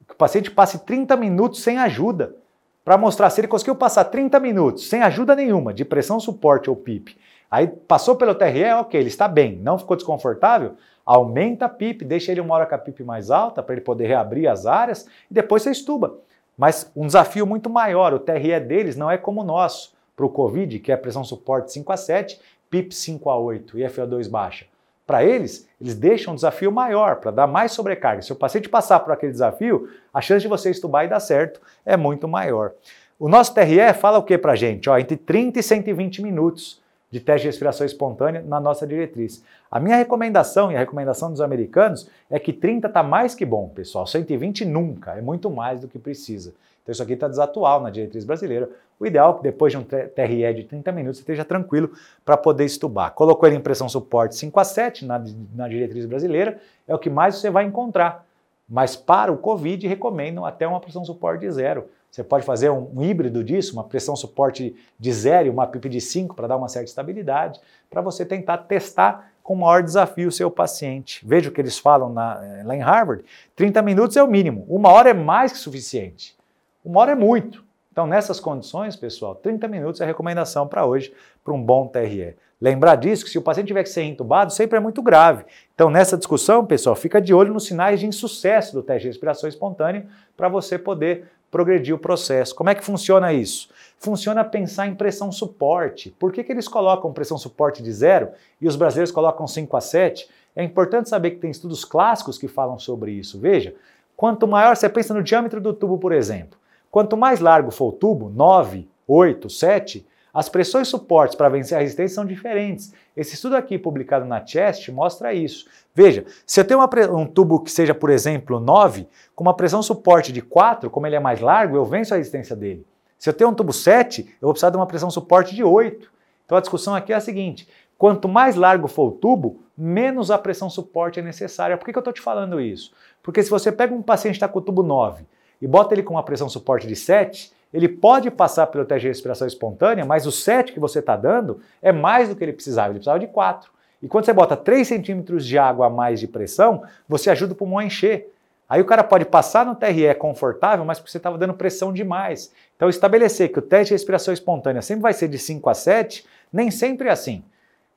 Que 0.07 0.15
o 0.15 0.17
paciente 0.17 0.53
passe 0.53 0.85
30 0.85 1.17
minutos 1.17 1.65
sem 1.65 1.79
ajuda, 1.79 2.37
para 2.85 2.97
mostrar 2.97 3.29
se 3.29 3.41
ele 3.41 3.49
conseguiu 3.49 3.75
passar 3.75 4.05
30 4.05 4.39
minutos 4.39 4.89
sem 4.89 5.03
ajuda 5.03 5.35
nenhuma, 5.35 5.75
de 5.75 5.85
pressão 5.85 6.21
suporte 6.21 6.71
ou 6.71 6.77
PIP. 6.77 7.17
Aí 7.51 7.67
passou 7.67 8.15
pelo 8.15 8.37
TRE, 8.37 8.71
ok, 8.79 9.01
ele 9.01 9.09
está 9.09 9.27
bem, 9.27 9.57
não 9.57 9.77
ficou 9.77 9.97
desconfortável, 9.97 10.77
aumenta 11.05 11.65
a 11.65 11.69
PIP, 11.69 12.05
deixa 12.05 12.31
ele 12.31 12.41
uma 12.41 12.55
hora 12.55 12.67
com 12.67 12.75
a 12.77 12.79
PIP 12.79 13.03
mais 13.03 13.33
alta 13.33 13.65
para 13.65 13.75
ele 13.75 13.83
poder 13.83 14.07
reabrir 14.07 14.47
as 14.47 14.65
áreas 14.65 15.09
e 15.29 15.35
depois 15.35 15.65
você 15.65 15.73
estuba. 15.73 16.21
Mas 16.63 16.89
um 16.95 17.09
desafio 17.09 17.45
muito 17.45 17.69
maior, 17.69 18.15
o 18.15 18.21
TRE 18.21 18.61
deles 18.61 18.95
não 18.95 19.11
é 19.11 19.19
como 19.19 19.41
o 19.41 19.45
nosso, 19.45 19.93
para 20.15 20.25
o 20.25 20.29
COVID, 20.29 20.79
que 20.79 20.93
é 20.93 20.97
pressão 20.97 21.25
suporte 21.25 21.73
5 21.73 21.93
a 21.93 21.97
7, 21.97 22.41
PIP 22.71 22.95
5 22.95 23.31
a 23.31 23.37
8 23.37 23.81
e 23.81 23.83
FO2 23.83 24.31
baixa. 24.31 24.67
Para 25.05 25.25
eles, 25.25 25.69
eles 25.81 25.97
deixam 25.97 26.33
um 26.33 26.37
desafio 26.37 26.71
maior, 26.71 27.17
para 27.17 27.33
dar 27.33 27.49
mais 27.49 27.73
sobrecarga. 27.73 28.23
Se 28.23 28.33
o 28.33 28.37
paciente 28.37 28.69
passar 28.69 29.01
por 29.01 29.13
aquele 29.13 29.33
desafio, 29.33 29.89
a 30.15 30.21
chance 30.21 30.43
de 30.43 30.47
você 30.47 30.71
estubar 30.71 31.05
e 31.05 31.09
dar 31.09 31.19
certo 31.19 31.61
é 31.85 31.97
muito 31.97 32.29
maior. 32.29 32.71
O 33.19 33.29
nosso 33.29 33.53
TRE 33.53 33.93
fala 33.95 34.19
o 34.19 34.23
que 34.23 34.39
para 34.39 34.55
gente? 34.55 34.89
Ó, 34.89 34.97
entre 34.97 35.17
30 35.17 35.59
e 35.59 35.63
120 35.65 36.23
minutos 36.23 36.81
de 37.13 37.21
teste 37.21 37.43
de 37.43 37.49
respiração 37.49 37.87
espontânea 37.87 38.43
na 38.43 38.59
nossa 38.59 38.87
diretriz. 38.87 39.45
A 39.71 39.79
minha 39.79 39.97
recomendação 39.97 40.73
e 40.73 40.77
a 40.77 40.79
recomendação 40.79 41.31
dos 41.31 41.43
americanos 41.43 42.09
é 42.31 42.39
que 42.39 42.55
30 42.55 42.89
está 42.89 43.03
mais 43.03 43.35
que 43.35 43.45
bom, 43.45 43.69
pessoal. 43.69 44.07
120 44.07 44.65
nunca, 44.65 45.13
é 45.13 45.21
muito 45.21 45.51
mais 45.51 45.79
do 45.81 45.87
que 45.87 45.99
precisa. 45.99 46.55
Então 46.83 46.91
isso 46.91 47.03
aqui 47.03 47.13
está 47.13 47.29
desatual 47.29 47.83
na 47.83 47.91
diretriz 47.91 48.25
brasileira. 48.25 48.69
O 48.99 49.07
ideal 49.07 49.35
é 49.35 49.37
que 49.37 49.43
depois 49.43 49.73
de 49.73 49.79
um 49.79 49.85
TRE 49.85 50.55
de 50.55 50.65
30 50.65 50.91
minutos 50.91 51.19
você 51.19 51.23
esteja 51.23 51.45
tranquilo 51.45 51.93
para 52.25 52.37
poder 52.37 52.65
estubar. 52.65 53.13
Colocou 53.13 53.47
ele 53.47 53.57
em 53.57 53.61
pressão 53.61 53.89
suporte 53.91 54.35
5 54.35 54.59
a 54.59 54.65
7 54.65 55.05
na, 55.05 55.23
na 55.55 55.69
diretriz 55.69 56.07
brasileira, 56.07 56.59
é 56.89 56.95
o 56.95 56.99
que 56.99 57.11
mais 57.11 57.37
você 57.37 57.51
vai 57.51 57.65
encontrar. 57.65 58.25
Mas 58.67 58.97
para 58.97 59.31
o 59.31 59.37
COVID 59.37 59.87
recomendam 59.87 60.47
até 60.47 60.67
uma 60.67 60.81
pressão 60.81 61.05
suporte 61.05 61.43
de 61.43 61.51
zero. 61.51 61.89
Você 62.13 62.23
pode 62.23 62.45
fazer 62.45 62.69
um, 62.69 62.91
um 62.95 63.03
híbrido 63.03 63.43
disso, 63.43 63.73
uma 63.73 63.85
pressão 63.85 64.15
suporte 64.15 64.77
de 64.99 65.13
zero 65.15 65.47
e 65.47 65.51
uma 65.51 65.67
PIP 65.67 65.89
de 65.89 65.99
5 65.99 66.37
para 66.37 66.47
dar 66.47 66.59
uma 66.59 66.69
certa 66.69 66.91
estabilidade, 66.91 67.59
para 67.89 68.03
você 68.03 68.27
tentar 68.27 68.59
testar 68.59 69.33
com 69.43 69.55
maior 69.55 69.83
desafio 69.83 70.29
o 70.29 70.33
seu 70.33 70.51
paciente. 70.51 71.27
Veja 71.27 71.49
o 71.49 71.53
que 71.53 71.59
eles 71.59 71.79
falam 71.79 72.13
na, 72.13 72.39
eh, 72.45 72.63
lá 72.65 72.77
em 72.77 72.81
Harvard: 72.81 73.25
30 73.57 73.81
minutos 73.81 74.15
é 74.19 74.23
o 74.23 74.29
mínimo, 74.29 74.67
uma 74.69 74.91
hora 74.91 75.09
é 75.09 75.15
mais 75.15 75.53
que 75.53 75.59
suficiente. 75.59 76.37
Uma 76.85 77.01
hora 77.01 77.13
é 77.13 77.15
muito. 77.15 77.65
Então, 77.91 78.07
nessas 78.07 78.39
condições, 78.39 78.95
pessoal, 78.95 79.35
30 79.35 79.67
minutos 79.67 80.01
é 80.03 80.05
a 80.05 80.07
recomendação 80.07 80.69
para 80.69 80.85
hoje 80.85 81.15
para 81.43 81.55
um 81.55 81.63
bom 81.63 81.87
TRE. 81.87 82.37
Lembrar 82.61 82.97
disso 82.97 83.25
que 83.25 83.31
se 83.31 83.39
o 83.39 83.43
paciente 83.43 83.69
tiver 83.69 83.83
que 83.83 83.89
ser 83.89 84.03
entubado, 84.03 84.53
sempre 84.53 84.77
é 84.77 84.81
muito 84.81 85.03
grave. 85.03 85.45
Então, 85.75 85.89
nessa 85.89 86.17
discussão, 86.17 86.65
pessoal, 86.65 86.95
fica 86.95 87.21
de 87.21 87.33
olho 87.33 87.55
nos 87.55 87.65
sinais 87.65 88.01
de 88.01 88.07
insucesso 88.07 88.75
do 88.75 88.83
teste 88.83 89.03
de 89.03 89.09
respiração 89.09 89.49
espontânea 89.49 90.07
para 90.37 90.49
você 90.49 90.79
poder 90.79 91.27
progredir 91.53 91.95
o 91.95 91.99
processo. 91.99 92.55
Como 92.55 92.71
é 92.71 92.75
que 92.75 92.83
funciona 92.83 93.31
isso? 93.31 93.69
Funciona 93.99 94.43
pensar 94.43 94.89
em 94.89 94.95
pressão 94.95 95.31
suporte. 95.31 96.11
Por 96.19 96.33
que, 96.33 96.43
que 96.43 96.51
eles 96.51 96.67
colocam 96.67 97.13
pressão 97.13 97.37
suporte 97.37 97.83
de 97.83 97.93
zero 97.93 98.31
e 98.59 98.67
os 98.67 98.75
brasileiros 98.75 99.13
colocam 99.13 99.47
5 99.47 99.77
a 99.77 99.81
7? 99.81 100.29
É 100.57 100.65
importante 100.65 101.11
saber 101.11 101.33
que 101.33 101.37
tem 101.37 101.51
estudos 101.51 101.85
clássicos 101.85 102.39
que 102.39 102.49
falam 102.49 102.79
sobre 102.79 103.13
isso. 103.13 103.39
Veja, 103.39 103.75
quanto 104.17 104.49
maior, 104.49 104.75
você 104.75 104.89
pensa 104.89 105.13
no 105.13 105.23
diâmetro 105.23 105.61
do 105.61 105.75
tubo, 105.75 105.99
por 105.99 106.13
exemplo. 106.13 106.59
Quanto 106.91 107.19
mais 107.19 107.39
largo 107.39 107.71
for 107.71 107.91
o 107.91 107.93
tubo, 107.93 108.31
9, 108.31 108.89
8, 109.07 109.51
7, 109.51 110.07
as 110.33 110.49
pressões 110.49 110.89
suportes 110.89 111.37
para 111.37 111.51
vencer 111.51 111.77
a 111.77 111.81
resistência 111.81 112.15
são 112.15 112.25
diferentes. 112.25 112.93
Esse 113.15 113.35
estudo 113.35 113.55
aqui, 113.55 113.79
publicado 113.79 114.25
na 114.25 114.45
Chest, 114.45 114.89
mostra 114.89 115.35
isso. 115.35 115.67
Veja, 115.95 116.25
se 116.47 116.59
eu 116.59 116.65
tenho 116.65 116.81
um 117.15 117.27
tubo 117.27 117.61
que 117.61 117.71
seja, 117.71 117.95
por 117.95 118.09
exemplo, 118.09 118.59
9, 118.59 119.07
com 119.35 119.45
uma 119.45 119.55
pressão 119.55 119.83
suporte 119.83 120.33
de 120.33 120.41
4, 120.41 120.89
como 120.89 121.07
ele 121.07 121.17
é 121.17 121.21
mais 121.21 121.41
largo, 121.41 121.77
eu 121.77 121.85
venço 121.85 122.15
a 122.15 122.17
resistência 122.17 122.57
dele. 122.57 122.87
Se 123.19 123.29
eu 123.29 123.35
tenho 123.35 123.51
um 123.51 123.55
tubo 123.55 123.73
7, 123.75 124.23
eu 124.23 124.47
vou 124.47 124.53
precisar 124.53 124.71
de 124.71 124.77
uma 124.77 124.87
pressão 124.87 125.11
suporte 125.11 125.55
de 125.55 125.63
8. 125.63 126.11
Então 126.47 126.57
a 126.57 126.61
discussão 126.61 126.95
aqui 126.95 127.13
é 127.13 127.17
a 127.17 127.21
seguinte: 127.21 127.69
quanto 127.99 128.27
mais 128.27 128.57
largo 128.57 128.89
for 128.89 129.09
o 129.09 129.13
tubo, 129.13 129.63
menos 129.77 130.31
a 130.31 130.39
pressão 130.39 130.71
suporte 130.71 131.21
é 131.21 131.23
necessária. 131.23 131.77
Por 131.77 131.85
que, 131.85 131.93
que 131.93 131.99
eu 131.99 132.01
estou 132.01 132.13
te 132.13 132.23
falando 132.23 132.59
isso? 132.59 132.93
Porque 133.23 133.43
se 133.43 133.51
você 133.51 133.71
pega 133.71 133.95
um 133.95 134.03
paciente 134.03 134.35
que 134.35 134.37
está 134.39 134.49
com 134.49 134.59
o 134.59 134.63
tubo 134.63 134.83
9 134.83 135.25
e 135.61 135.67
bota 135.67 135.95
ele 135.95 136.03
com 136.03 136.15
uma 136.15 136.23
pressão 136.23 136.49
suporte 136.49 136.87
de 136.87 136.97
7, 136.97 137.53
ele 137.73 137.89
pode 137.89 138.31
passar 138.31 138.67
pelo 138.67 138.85
teste 138.85 139.03
de 139.03 139.09
respiração 139.09 139.47
espontânea, 139.47 140.05
mas 140.05 140.27
o 140.27 140.33
7 140.33 140.73
que 140.73 140.81
você 140.81 140.99
está 140.99 141.17
dando 141.17 141.61
é 141.81 141.91
mais 141.91 142.29
do 142.29 142.37
que 142.37 142.45
ele 142.45 142.53
precisava, 142.53 142.89
ele 142.89 142.99
precisava 142.99 143.19
de 143.19 143.27
4. 143.29 143.71
E 144.03 144.09
quando 144.09 144.25
você 144.25 144.33
bota 144.33 144.57
3 144.57 144.87
centímetros 144.87 145.47
de 145.47 145.57
água 145.57 145.87
a 145.87 145.91
mais 145.91 146.21
de 146.21 146.27
pressão, 146.27 146.83
você 147.09 147.31
ajuda 147.31 147.53
o 147.53 147.57
pulmão 147.57 147.79
a 147.79 147.85
encher. 147.85 148.33
Aí 148.69 148.81
o 148.81 148.85
cara 148.85 149.05
pode 149.05 149.25
passar 149.25 149.67
no 149.67 149.75
TRE 149.75 150.15
confortável, 150.15 150.85
mas 150.85 150.99
porque 150.99 151.11
você 151.11 151.19
estava 151.19 151.39
dando 151.39 151.55
pressão 151.55 151.93
demais. 151.93 152.53
Então, 152.75 152.89
estabelecer 152.89 153.53
que 153.53 153.59
o 153.59 153.63
teste 153.63 153.89
de 153.89 153.95
respiração 153.95 154.33
espontânea 154.33 154.83
sempre 154.83 155.03
vai 155.03 155.13
ser 155.13 155.29
de 155.29 155.39
5 155.39 155.69
a 155.69 155.75
7, 155.75 156.27
nem 156.53 156.71
sempre 156.71 157.09
é 157.09 157.13
assim. 157.13 157.45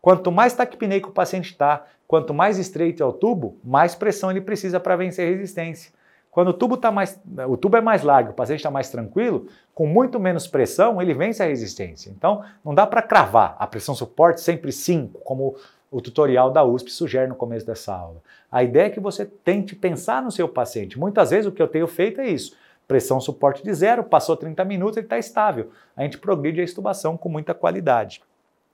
Quanto 0.01 0.31
mais 0.31 0.53
taquipneico 0.53 1.09
o 1.09 1.13
paciente 1.13 1.51
está, 1.51 1.85
quanto 2.07 2.33
mais 2.33 2.59
estreito 2.59 3.01
é 3.01 3.05
o 3.05 3.13
tubo, 3.13 3.57
mais 3.63 3.95
pressão 3.95 4.29
ele 4.29 4.41
precisa 4.41 4.79
para 4.79 4.95
vencer 4.95 5.25
a 5.25 5.31
resistência. 5.31 5.91
Quando 6.35 6.49
o 6.49 6.53
tubo, 6.53 6.75
tá 6.75 6.91
mais, 6.91 7.17
o 7.47 7.55
tubo 7.55 7.77
é 7.77 7.81
mais 7.81 8.03
largo, 8.03 8.31
o 8.31 8.33
paciente 8.33 8.59
está 8.59 8.69
mais 8.69 8.89
tranquilo, 8.89 9.47
com 9.73 9.87
muito 9.87 10.19
menos 10.19 10.45
pressão, 10.45 11.01
ele 11.01 11.13
vence 11.13 11.41
a 11.41 11.45
resistência. 11.45 12.09
Então, 12.09 12.43
não 12.61 12.75
dá 12.75 12.85
para 12.85 13.01
cravar 13.01 13.55
a 13.57 13.65
pressão 13.65 13.95
suporte 13.95 14.41
sempre 14.41 14.69
5, 14.69 15.21
como 15.21 15.55
o 15.89 16.01
tutorial 16.01 16.51
da 16.51 16.61
USP 16.61 16.91
sugere 16.91 17.25
no 17.25 17.35
começo 17.35 17.65
dessa 17.65 17.95
aula. 17.95 18.17
A 18.51 18.61
ideia 18.61 18.87
é 18.87 18.89
que 18.89 18.99
você 18.99 19.23
tente 19.25 19.77
pensar 19.77 20.21
no 20.21 20.29
seu 20.29 20.49
paciente. 20.49 20.99
Muitas 20.99 21.29
vezes 21.29 21.45
o 21.45 21.53
que 21.53 21.61
eu 21.61 21.69
tenho 21.69 21.87
feito 21.87 22.19
é 22.19 22.27
isso. 22.27 22.53
Pressão 22.85 23.21
suporte 23.21 23.63
de 23.63 23.73
zero, 23.73 24.03
passou 24.03 24.35
30 24.35 24.65
minutos, 24.65 24.97
ele 24.97 25.05
está 25.05 25.17
estável. 25.17 25.71
A 25.95 26.03
gente 26.03 26.17
progride 26.17 26.59
a 26.59 26.65
estubação 26.65 27.15
com 27.15 27.29
muita 27.29 27.53
qualidade. 27.53 28.21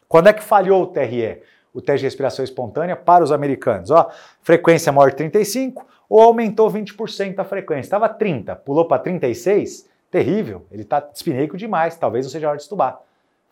Quando 0.08 0.30
é 0.30 0.34
que 0.34 0.42
falhou 0.42 0.82
o 0.82 0.88
TRE? 0.88 1.44
O 1.72 1.80
teste 1.80 2.00
de 2.00 2.08
respiração 2.08 2.44
espontânea 2.44 2.96
para 2.96 3.24
os 3.24 3.32
americanos. 3.32 3.92
Ó, 3.92 4.10
frequência 4.42 4.92
maior 4.92 5.12
de 5.12 5.18
35, 5.18 5.86
ou 6.12 6.20
aumentou 6.20 6.70
20% 6.70 7.40
a 7.40 7.46
frequência. 7.46 7.88
Estava 7.88 8.10
30, 8.10 8.54
pulou 8.58 8.84
para 8.84 9.02
36, 9.02 9.88
terrível, 10.12 10.66
ele 10.70 10.82
está 10.82 11.10
espineico 11.14 11.56
demais, 11.56 11.96
talvez 11.96 12.26
não 12.26 12.30
seja 12.30 12.50
hora 12.50 12.58
de 12.58 12.64
estubar. 12.64 13.00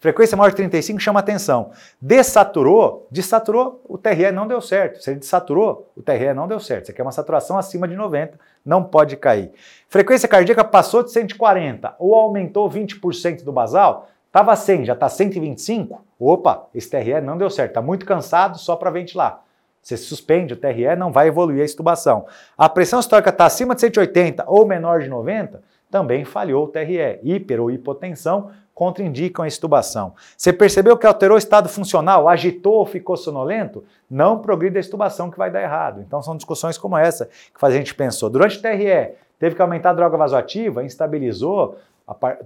Frequência 0.01 0.35
maior 0.35 0.49
de 0.49 0.57
35 0.57 0.99
chama 0.99 1.21
atenção. 1.21 1.71
Desaturou, 2.01 3.07
desaturou, 3.09 3.81
o 3.87 3.97
TRE 3.97 4.29
não 4.33 4.45
deu 4.45 4.59
certo. 4.59 5.01
Se 5.01 5.09
ele 5.09 5.19
desaturou, 5.19 5.89
o 5.95 6.01
TRE 6.01 6.33
não 6.33 6.49
deu 6.49 6.59
certo. 6.59 6.91
Aqui 6.91 6.99
é 6.99 7.03
uma 7.03 7.13
saturação 7.13 7.57
acima 7.57 7.87
de 7.87 7.95
90, 7.95 8.37
não 8.65 8.83
pode 8.83 9.15
cair. 9.15 9.53
Frequência 9.87 10.27
cardíaca 10.27 10.65
passou 10.65 11.01
de 11.01 11.11
140 11.13 11.95
ou 11.97 12.13
aumentou 12.13 12.69
20% 12.69 13.45
do 13.45 13.53
basal, 13.53 14.09
estava 14.27 14.53
100, 14.53 14.83
já 14.83 14.93
está 14.93 15.07
125. 15.07 16.03
Opa, 16.19 16.67
esse 16.75 16.89
TRE 16.89 17.21
não 17.21 17.37
deu 17.37 17.49
certo, 17.49 17.69
está 17.69 17.81
muito 17.81 18.05
cansado 18.05 18.57
só 18.57 18.75
para 18.75 18.91
ventilar. 18.91 19.45
Você 19.81 19.97
suspende 19.97 20.53
o 20.53 20.57
TRE, 20.57 20.95
não 20.97 21.11
vai 21.11 21.27
evoluir 21.27 21.61
a 21.61 21.65
estubação. 21.65 22.25
A 22.57 22.67
pressão 22.69 22.99
histórica 22.99 23.29
está 23.29 23.45
acima 23.45 23.73
de 23.73 23.81
180 23.81 24.43
ou 24.47 24.65
menor 24.65 24.99
de 24.99 25.09
90, 25.09 25.61
também 25.89 26.23
falhou 26.23 26.65
o 26.65 26.67
TRE. 26.67 27.19
Hiper 27.23 27.61
ou 27.61 27.71
hipotensão 27.71 28.51
contraindicam 28.73 29.43
a 29.43 29.47
estubação. 29.47 30.13
Você 30.37 30.53
percebeu 30.53 30.95
que 30.95 31.05
alterou 31.05 31.35
o 31.35 31.37
estado 31.39 31.67
funcional, 31.67 32.29
agitou 32.29 32.75
ou 32.75 32.85
ficou 32.85 33.17
sonolento? 33.17 33.83
Não 34.09 34.39
progride 34.39 34.77
a 34.77 34.79
estubação 34.79 35.29
que 35.29 35.37
vai 35.37 35.51
dar 35.51 35.61
errado. 35.61 36.01
Então 36.05 36.21
são 36.21 36.37
discussões 36.37 36.77
como 36.77 36.97
essa 36.97 37.25
que 37.25 37.65
a 37.65 37.71
gente 37.71 37.93
pensou. 37.93 38.29
Durante 38.29 38.57
o 38.57 38.61
TRE, 38.61 39.15
teve 39.37 39.55
que 39.55 39.61
aumentar 39.61 39.89
a 39.89 39.93
droga 39.93 40.15
vasoativa, 40.15 40.83
instabilizou, 40.83 41.77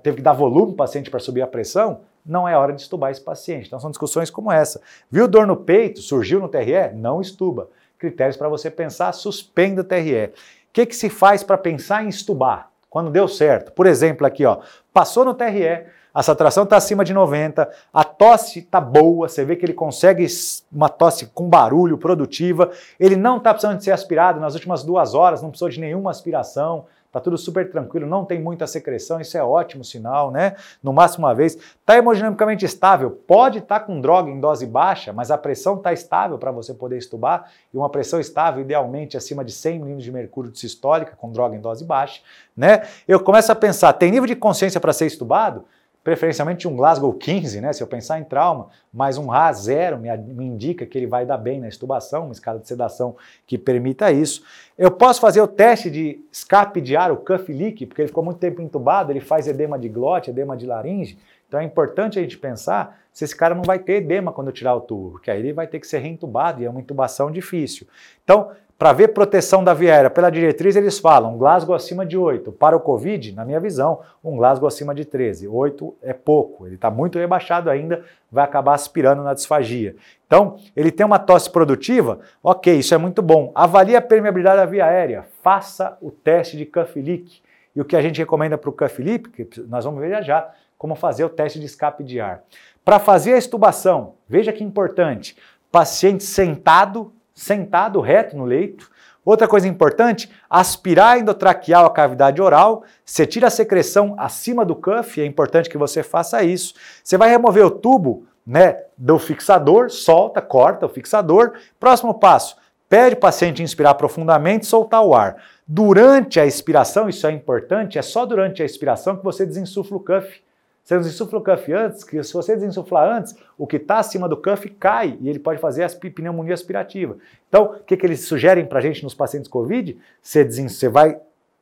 teve 0.02 0.18
que 0.18 0.24
dar 0.24 0.34
volume 0.34 0.68
para 0.68 0.74
o 0.74 0.78
paciente 0.78 1.12
para 1.12 1.20
subir 1.20 1.42
a 1.42 1.48
pressão? 1.48 2.02
Não 2.26 2.48
é 2.48 2.58
hora 2.58 2.74
de 2.74 2.82
estubar 2.82 3.12
esse 3.12 3.22
paciente. 3.22 3.68
Então 3.68 3.80
são 3.80 3.90
discussões 3.90 4.30
como 4.30 4.52
essa. 4.52 4.82
Viu 5.10 5.28
dor 5.28 5.46
no 5.46 5.58
peito? 5.58 6.02
Surgiu 6.02 6.40
no 6.40 6.48
TRE? 6.48 6.94
Não 6.94 7.22
estuba. 7.22 7.70
Critérios 7.98 8.38
para 8.38 8.50
você 8.50 8.70
pensar, 8.70 9.12
suspenda 9.14 9.82
o 9.82 9.84
TRE. 9.84 10.26
O 10.26 10.32
que, 10.74 10.86
que 10.86 10.96
se 10.96 11.10
faz 11.10 11.44
para 11.44 11.58
pensar 11.58 12.04
em 12.04 12.10
estubar? 12.10 12.70
Quando 12.90 13.12
deu 13.12 13.28
certo. 13.28 13.72
Por 13.72 13.86
exemplo, 13.86 14.26
aqui, 14.26 14.46
ó, 14.46 14.60
passou 14.94 15.26
no 15.26 15.34
TRE, 15.34 15.86
a 16.14 16.22
saturação 16.22 16.64
está 16.64 16.78
acima 16.78 17.04
de 17.04 17.12
90, 17.12 17.68
a 17.92 18.04
tosse 18.04 18.60
está 18.60 18.80
boa, 18.80 19.28
você 19.28 19.44
vê 19.44 19.56
que 19.56 19.66
ele 19.66 19.74
consegue 19.74 20.28
uma 20.72 20.88
tosse 20.88 21.26
com 21.28 21.50
barulho, 21.50 21.98
produtiva, 21.98 22.70
ele 23.00 23.16
não 23.16 23.38
está 23.38 23.52
precisando 23.52 23.80
de 23.80 23.84
ser 23.84 23.92
aspirado 23.92 24.40
nas 24.40 24.54
últimas 24.54 24.84
duas 24.84 25.16
horas, 25.16 25.42
não 25.42 25.50
precisou 25.50 25.70
de 25.70 25.80
nenhuma 25.80 26.12
aspiração, 26.12 26.86
Tá 27.14 27.20
tudo 27.20 27.38
super 27.38 27.70
tranquilo, 27.70 28.08
não 28.08 28.26
tem 28.26 28.42
muita 28.42 28.66
secreção, 28.66 29.22
isso 29.22 29.38
é 29.38 29.44
ótimo 29.44 29.84
sinal, 29.84 30.32
né? 30.32 30.56
No 30.82 30.92
máximo 30.92 31.28
uma 31.28 31.36
vez. 31.36 31.56
Tá 31.86 31.96
hemodinamicamente 31.96 32.66
estável, 32.66 33.12
pode 33.12 33.60
estar 33.60 33.82
tá 33.82 33.86
com 33.86 34.02
droga 34.02 34.32
em 34.32 34.40
dose 34.40 34.66
baixa, 34.66 35.14
mas 35.14 35.30
a 35.30 35.38
pressão 35.38 35.76
está 35.76 35.94
estável 35.94 36.40
para 36.40 36.50
você 36.50 36.74
poder 36.74 36.98
estubar, 36.98 37.52
e 37.72 37.78
uma 37.78 37.88
pressão 37.88 38.20
estável, 38.20 38.62
idealmente 38.62 39.16
acima 39.16 39.46
de 39.46 39.52
100 39.52 39.74
milímetros 39.74 40.04
de 40.04 40.12
mercúrio 40.12 40.50
de 40.50 40.58
sistólica, 40.58 41.16
com 41.16 41.32
droga 41.32 41.56
em 41.56 41.62
dose 41.62 41.86
baixa, 41.86 42.20
né? 42.58 42.82
Eu 43.08 43.20
começo 43.20 43.52
a 43.52 43.56
pensar, 43.56 43.94
tem 43.94 44.10
nível 44.10 44.26
de 44.26 44.36
consciência 44.36 44.82
para 44.82 44.92
ser 44.92 45.06
estubado? 45.06 45.66
Preferencialmente 46.04 46.68
um 46.68 46.76
Glasgow 46.76 47.14
15, 47.14 47.62
né? 47.62 47.72
Se 47.72 47.82
eu 47.82 47.88
pensar 47.88 48.20
em 48.20 48.24
trauma, 48.24 48.68
mas 48.94 49.18
um 49.18 49.28
RA 49.28 49.52
0 49.54 49.98
me, 49.98 50.16
me, 50.18 50.46
indica 50.46 50.86
que 50.86 50.98
ele 50.98 51.08
vai 51.08 51.26
dar 51.26 51.38
bem 51.38 51.62
na 51.62 51.68
estubação, 51.68 52.26
uma 52.26 52.34
escala 52.34 52.60
de 52.60 52.68
sedação 52.68 53.16
que 53.48 53.58
permita 53.58 54.12
isso. 54.12 54.44
Eu 54.78 54.92
posso 54.92 55.22
fazer 55.22 55.40
o 55.42 55.48
teste 55.48 55.90
de 55.90 56.20
escape 56.32 56.82
de 56.82 56.98
ar, 56.98 57.12
o 57.12 57.18
cuff 57.18 57.52
leak, 57.52 57.86
porque 57.86 58.02
ele 58.02 58.10
ficou 58.10 58.24
muito 58.24 58.38
tempo 58.38 58.62
entubado, 58.62 59.12
ele 59.12 59.22
faz 59.22 59.48
edema 59.48 59.80
de 59.80 59.88
glote, 59.88 60.30
edema 60.30 60.58
de 60.58 60.66
laringe. 60.66 61.18
Então 61.48 61.62
é 61.62 61.64
importante 61.64 62.20
a 62.20 62.22
gente 62.22 62.38
pensar 62.38 63.00
se 63.14 63.24
esse 63.24 63.36
cara 63.36 63.54
não 63.54 63.62
vai 63.62 63.80
ter 63.80 63.94
edema 63.94 64.34
quando 64.34 64.48
eu 64.48 64.54
tirar 64.54 64.76
o 64.76 64.82
tubo, 64.82 65.12
porque 65.12 65.30
aí 65.30 65.40
ele 65.40 65.54
vai 65.54 65.68
ter 65.68 65.80
que 65.80 65.86
ser 65.86 66.00
reintubado 66.00 66.62
e 66.62 66.66
é 66.66 66.70
uma 66.70 66.82
intubação 66.82 67.32
difícil. 67.32 67.88
Então, 68.24 68.52
para 68.84 68.92
ver 68.92 69.14
proteção 69.14 69.64
da 69.64 69.74
via 69.74 69.94
aérea 69.94 70.10
pela 70.10 70.30
diretriz, 70.30 70.76
eles 70.76 71.00
falam 71.00 71.36
um 71.36 71.38
Glasgow 71.38 71.74
acima 71.74 72.06
de 72.06 72.18
8. 72.18 72.52
Para 72.52 72.76
o 72.76 72.82
Covid, 72.82 73.32
na 73.32 73.46
minha 73.46 73.58
visão, 73.58 74.02
um 74.22 74.36
Glasgow 74.36 74.68
acima 74.68 74.94
de 74.94 75.06
13. 75.06 75.48
8 75.48 75.96
é 76.02 76.12
pouco, 76.12 76.68
ele 76.68 76.76
está 76.76 76.92
muito 76.92 77.18
rebaixado 77.18 77.70
ainda, 77.70 78.04
vai 78.30 78.44
acabar 78.44 78.74
aspirando 78.74 79.24
na 79.24 79.34
disfagia. 79.34 79.96
Então, 80.28 80.58
ele 80.76 80.92
tem 80.92 81.06
uma 81.06 81.18
tosse 81.18 81.50
produtiva, 81.50 82.20
ok, 82.44 82.76
isso 82.76 82.94
é 82.94 82.98
muito 82.98 83.22
bom. 83.22 83.54
Avalie 83.56 83.96
a 83.96 84.02
permeabilidade 84.02 84.58
da 84.58 84.66
via 84.66 84.86
aérea, 84.86 85.24
faça 85.42 85.98
o 86.02 86.12
teste 86.12 86.58
de 86.58 86.66
cuff 86.66 87.02
leak. 87.02 87.42
E 87.74 87.80
o 87.80 87.86
que 87.86 87.96
a 87.96 88.02
gente 88.02 88.18
recomenda 88.18 88.58
para 88.58 88.70
o 88.70 88.74
cuff 88.74 89.02
leak, 89.02 89.30
que 89.30 89.62
nós 89.62 89.86
vamos 89.86 90.02
ver 90.02 90.10
já 90.10 90.22
já, 90.22 90.52
como 90.78 90.94
fazer 90.94 91.24
o 91.24 91.30
teste 91.30 91.58
de 91.58 91.68
escape 91.68 92.04
de 92.04 92.20
ar. 92.20 92.44
Para 92.84 93.00
fazer 93.00 93.36
a 93.36 93.38
estubação, 93.38 94.16
veja 94.28 94.52
que 94.52 94.62
importante, 94.62 95.38
paciente 95.72 96.26
sentado 96.26 97.14
sentado 97.34 98.00
reto 98.00 98.36
no 98.38 98.46
leito. 98.46 98.90
Outra 99.26 99.48
coisa 99.48 99.68
importante, 99.68 100.30
aspirar 100.50 101.18
endotraqueal 101.18 101.86
a 101.86 101.90
cavidade 101.90 102.42
oral. 102.42 102.84
Você 103.06 103.26
tira 103.26 103.48
a 103.48 103.52
secreção 103.52 104.16
acima 104.18 104.66
do 104.66 104.76
cuff, 104.76 105.22
é 105.22 105.26
importante 105.26 105.70
que 105.70 105.78
você 105.78 106.04
faça 106.04 106.44
isso. 106.44 106.74
Você 107.04 107.18
vai 107.18 107.30
remover 107.30 107.66
o 107.66 107.72
tubo 107.72 108.26
né, 108.46 108.84
do 108.98 109.18
fixador, 109.18 109.90
solta, 109.90 110.42
corta 110.42 110.86
o 110.86 110.90
fixador. 110.90 111.54
Próximo 111.80 112.14
passo, 112.14 112.58
pede 112.90 113.16
o 113.16 113.20
paciente 113.20 113.64
inspirar 113.64 113.94
profundamente, 113.94 114.66
soltar 114.66 115.02
o 115.02 115.16
ar. 115.16 115.38
Durante 115.66 116.42
a 116.42 116.46
expiração, 116.46 117.08
isso 117.08 117.26
é 117.26 117.32
importante, 117.32 117.98
é 117.98 118.02
só 118.02 118.26
durante 118.26 118.62
a 118.62 118.66
expiração 118.66 119.16
que 119.16 119.24
você 119.24 119.46
desinsufla 119.46 119.98
o 119.98 120.02
cuff. 120.02 120.43
Você 120.84 120.98
desinsufla 120.98 121.40
o 121.40 121.44
cuff 121.44 121.72
antes, 121.72 122.04
que 122.04 122.22
se 122.22 122.34
você 122.34 122.56
desinsuflar 122.56 123.10
antes, 123.10 123.34
o 123.58 123.66
que 123.66 123.78
está 123.78 124.00
acima 124.00 124.28
do 124.28 124.36
cuff 124.36 124.70
cai 124.72 125.18
e 125.22 125.30
ele 125.30 125.40
pode 125.40 125.60
fazer 125.60 125.84
a 125.84 125.90
pneumonia 125.90 126.54
aspirativa. 126.54 127.18
Então, 127.48 127.76
o 127.80 127.84
que, 127.84 127.96
que 127.96 128.06
eles 128.06 128.26
sugerem 128.26 128.66
para 128.66 128.80
a 128.80 128.82
gente 128.82 129.02
nos 129.02 129.14
pacientes 129.14 129.50
COVID? 129.50 129.98
Você, 130.22 130.44
você 130.44 130.90
vai 130.90 131.18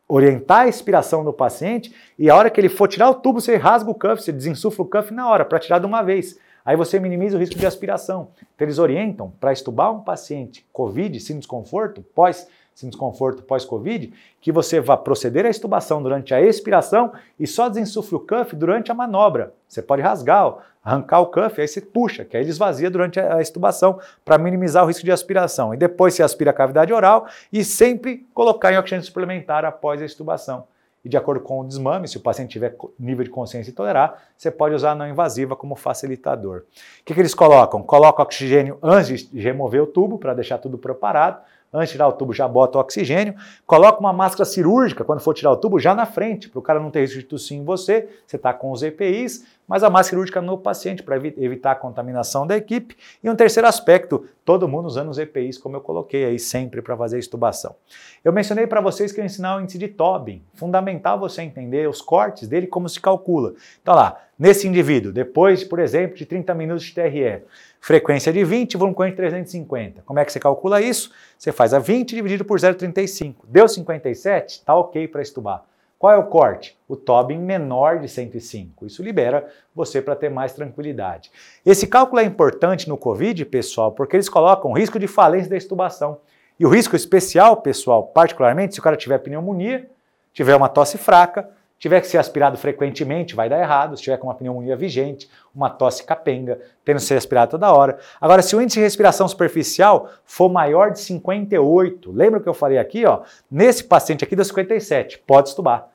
orientar 0.07 0.61
a 0.61 0.67
expiração 0.67 1.23
do 1.23 1.31
paciente 1.31 1.93
e 2.17 2.29
a 2.29 2.35
hora 2.35 2.49
que 2.49 2.59
ele 2.59 2.67
for 2.67 2.87
tirar 2.87 3.09
o 3.11 3.15
tubo, 3.15 3.39
você 3.39 3.55
rasga 3.57 3.91
o 3.91 3.95
cuff, 3.95 4.23
você 4.23 4.31
desinsufla 4.31 4.83
o 4.83 4.87
cuff 4.87 5.13
na 5.13 5.29
hora, 5.29 5.45
para 5.45 5.59
tirar 5.59 5.77
de 5.77 5.85
uma 5.85 6.01
vez. 6.01 6.37
Aí 6.65 6.75
você 6.75 6.99
minimiza 6.99 7.37
o 7.37 7.39
risco 7.39 7.57
de 7.57 7.65
aspiração. 7.65 8.29
Então 8.55 8.65
eles 8.65 8.79
orientam 8.79 9.31
para 9.39 9.53
estubar 9.53 9.91
um 9.93 10.01
paciente 10.01 10.65
COVID 10.73 11.19
sem 11.19 11.37
desconforto, 11.37 12.03
pós 12.15 12.47
sem 12.73 12.89
desconforto 12.89 13.43
pós-Covid, 13.43 14.13
que 14.39 14.51
você 14.51 14.79
vá 14.79 14.97
proceder 14.97 15.45
à 15.45 15.49
estubação 15.49 16.01
durante 16.01 16.33
a 16.33 16.41
expiração 16.41 17.11
e 17.39 17.45
só 17.45 17.69
desinsufle 17.69 18.15
o 18.15 18.19
cuff 18.19 18.55
durante 18.55 18.91
a 18.91 18.95
manobra. 18.95 19.53
Você 19.67 19.81
pode 19.81 20.01
rasgar, 20.01 20.55
arrancar 20.83 21.19
o 21.19 21.27
cuff, 21.27 21.61
aí 21.61 21.67
você 21.67 21.81
puxa, 21.81 22.25
que 22.25 22.35
aí 22.35 22.43
ele 22.43 22.49
esvazia 22.49 22.89
durante 22.89 23.19
a 23.19 23.41
estubação 23.41 23.99
para 24.25 24.37
minimizar 24.37 24.83
o 24.83 24.87
risco 24.87 25.03
de 25.03 25.11
aspiração. 25.11 25.73
E 25.73 25.77
depois 25.77 26.13
você 26.13 26.23
aspira 26.23 26.51
a 26.51 26.53
cavidade 26.53 26.91
oral 26.91 27.27
e 27.51 27.63
sempre 27.63 28.25
colocar 28.33 28.73
em 28.73 28.77
oxigênio 28.77 29.05
suplementar 29.05 29.63
após 29.63 30.01
a 30.01 30.05
estubação 30.05 30.65
e 31.03 31.09
de 31.09 31.17
acordo 31.17 31.41
com 31.41 31.59
o 31.59 31.67
desmame, 31.67 32.07
se 32.07 32.17
o 32.17 32.19
paciente 32.19 32.51
tiver 32.51 32.75
nível 32.99 33.23
de 33.23 33.29
consciência 33.29 33.71
e 33.71 33.73
tolerar, 33.73 34.21
você 34.37 34.51
pode 34.51 34.75
usar 34.75 34.91
a 34.91 34.95
não 34.95 35.07
invasiva 35.07 35.55
como 35.55 35.75
facilitador. 35.75 36.59
O 36.59 37.03
que, 37.03 37.13
que 37.13 37.19
eles 37.19 37.33
colocam? 37.33 37.81
Coloca 37.81 38.21
oxigênio 38.21 38.77
antes 38.83 39.29
de 39.29 39.39
remover 39.39 39.81
o 39.81 39.87
tubo 39.87 40.19
para 40.19 40.33
deixar 40.33 40.59
tudo 40.59 40.77
preparado. 40.77 41.41
Antes 41.73 41.89
de 41.89 41.93
tirar 41.93 42.07
o 42.09 42.13
tubo, 42.13 42.33
já 42.33 42.47
bota 42.47 42.77
o 42.77 42.81
oxigênio. 42.81 43.33
Coloca 43.65 43.99
uma 43.99 44.11
máscara 44.11 44.43
cirúrgica 44.43 45.05
quando 45.05 45.21
for 45.21 45.33
tirar 45.33 45.51
o 45.51 45.57
tubo, 45.57 45.79
já 45.79 45.95
na 45.95 46.05
frente, 46.05 46.49
para 46.49 46.59
o 46.59 46.61
cara 46.61 46.79
não 46.79 46.91
ter 46.91 47.01
risco 47.01 47.19
de 47.19 47.25
tossir 47.25 47.57
em 47.57 47.63
você. 47.63 48.09
Você 48.27 48.35
está 48.35 48.53
com 48.53 48.71
os 48.71 48.83
EPIs, 48.83 49.45
mas 49.71 49.83
a 49.83 49.89
máscara 49.89 50.11
cirúrgica 50.11 50.41
no 50.41 50.57
paciente 50.57 51.01
para 51.01 51.15
evitar 51.15 51.71
a 51.71 51.75
contaminação 51.75 52.45
da 52.45 52.57
equipe. 52.57 52.97
E 53.23 53.29
um 53.29 53.35
terceiro 53.37 53.65
aspecto, 53.69 54.27
todo 54.43 54.67
mundo 54.67 54.85
usando 54.85 55.07
os 55.07 55.17
EPIs, 55.17 55.57
como 55.57 55.77
eu 55.77 55.81
coloquei 55.81 56.25
aí 56.25 56.37
sempre 56.37 56.81
para 56.81 56.97
fazer 56.97 57.15
a 57.15 57.19
estubação. 57.19 57.73
Eu 58.21 58.33
mencionei 58.33 58.67
para 58.67 58.81
vocês 58.81 59.13
que 59.13 59.21
eu 59.21 59.23
ensinar 59.23 59.55
o 59.55 59.61
índice 59.61 59.77
de 59.77 59.87
Tobin. 59.87 60.43
Fundamental 60.55 61.17
você 61.17 61.41
entender 61.41 61.87
os 61.87 62.01
cortes 62.01 62.49
dele, 62.49 62.67
como 62.67 62.89
se 62.89 62.99
calcula. 62.99 63.53
Então 63.81 63.95
lá, 63.95 64.17
nesse 64.37 64.67
indivíduo, 64.67 65.13
depois, 65.13 65.63
por 65.63 65.79
exemplo, 65.79 66.17
de 66.17 66.25
30 66.25 66.53
minutos 66.53 66.83
de 66.83 66.93
TRE, 66.93 67.43
frequência 67.79 68.33
de 68.33 68.43
20, 68.43 68.75
volume 68.75 68.93
corrente 68.93 69.15
350. 69.15 70.01
Como 70.05 70.19
é 70.19 70.25
que 70.25 70.33
você 70.33 70.39
calcula 70.41 70.81
isso? 70.81 71.13
Você 71.37 71.53
faz 71.53 71.73
a 71.73 71.79
20 71.79 72.13
dividido 72.13 72.43
por 72.43 72.59
0,35. 72.59 73.35
Deu 73.47 73.69
57? 73.69 74.49
Está 74.49 74.75
ok 74.75 75.07
para 75.07 75.21
estubar. 75.21 75.70
Qual 76.01 76.11
é 76.11 76.17
o 76.17 76.23
corte? 76.23 76.75
O 76.87 76.95
Tobin 76.95 77.37
menor 77.37 77.99
de 77.99 78.09
105. 78.09 78.87
Isso 78.87 79.03
libera 79.03 79.47
você 79.75 80.01
para 80.01 80.15
ter 80.15 80.29
mais 80.29 80.51
tranquilidade. 80.51 81.31
Esse 81.63 81.85
cálculo 81.85 82.19
é 82.19 82.25
importante 82.25 82.89
no 82.89 82.97
COVID, 82.97 83.45
pessoal, 83.45 83.91
porque 83.91 84.15
eles 84.15 84.27
colocam 84.27 84.71
risco 84.71 84.97
de 84.97 85.05
falência 85.05 85.51
da 85.51 85.57
estubação. 85.57 86.17
E 86.59 86.65
o 86.65 86.69
risco 86.69 86.95
especial, 86.95 87.57
pessoal, 87.57 88.07
particularmente 88.07 88.73
se 88.73 88.79
o 88.79 88.83
cara 88.83 88.97
tiver 88.97 89.19
pneumonia, 89.19 89.91
tiver 90.33 90.55
uma 90.55 90.67
tosse 90.67 90.97
fraca, 90.97 91.47
tiver 91.81 91.99
que 91.99 92.07
ser 92.07 92.19
aspirado 92.19 92.57
frequentemente, 92.59 93.33
vai 93.33 93.49
dar 93.49 93.59
errado. 93.59 93.97
Se 93.97 94.03
tiver 94.03 94.17
com 94.17 94.27
uma 94.27 94.35
pneumonia 94.35 94.75
vigente, 94.75 95.27
uma 95.53 95.67
tosse 95.67 96.03
capenga, 96.03 96.59
tendo 96.85 96.97
que 96.97 97.03
ser 97.03 97.15
aspirado 97.15 97.51
toda 97.51 97.73
hora. 97.73 97.97
Agora, 98.21 98.43
se 98.43 98.55
o 98.55 98.61
índice 98.61 98.77
de 98.77 98.83
respiração 98.83 99.27
superficial 99.27 100.07
for 100.23 100.47
maior 100.47 100.91
de 100.91 100.99
58, 100.99 102.11
lembra 102.11 102.39
que 102.39 102.47
eu 102.47 102.53
falei 102.53 102.77
aqui, 102.77 103.03
ó? 103.03 103.21
Nesse 103.49 103.83
paciente 103.83 104.23
aqui 104.23 104.35
deu 104.35 104.45
57, 104.45 105.23
pode 105.25 105.49
estubar. 105.49 105.89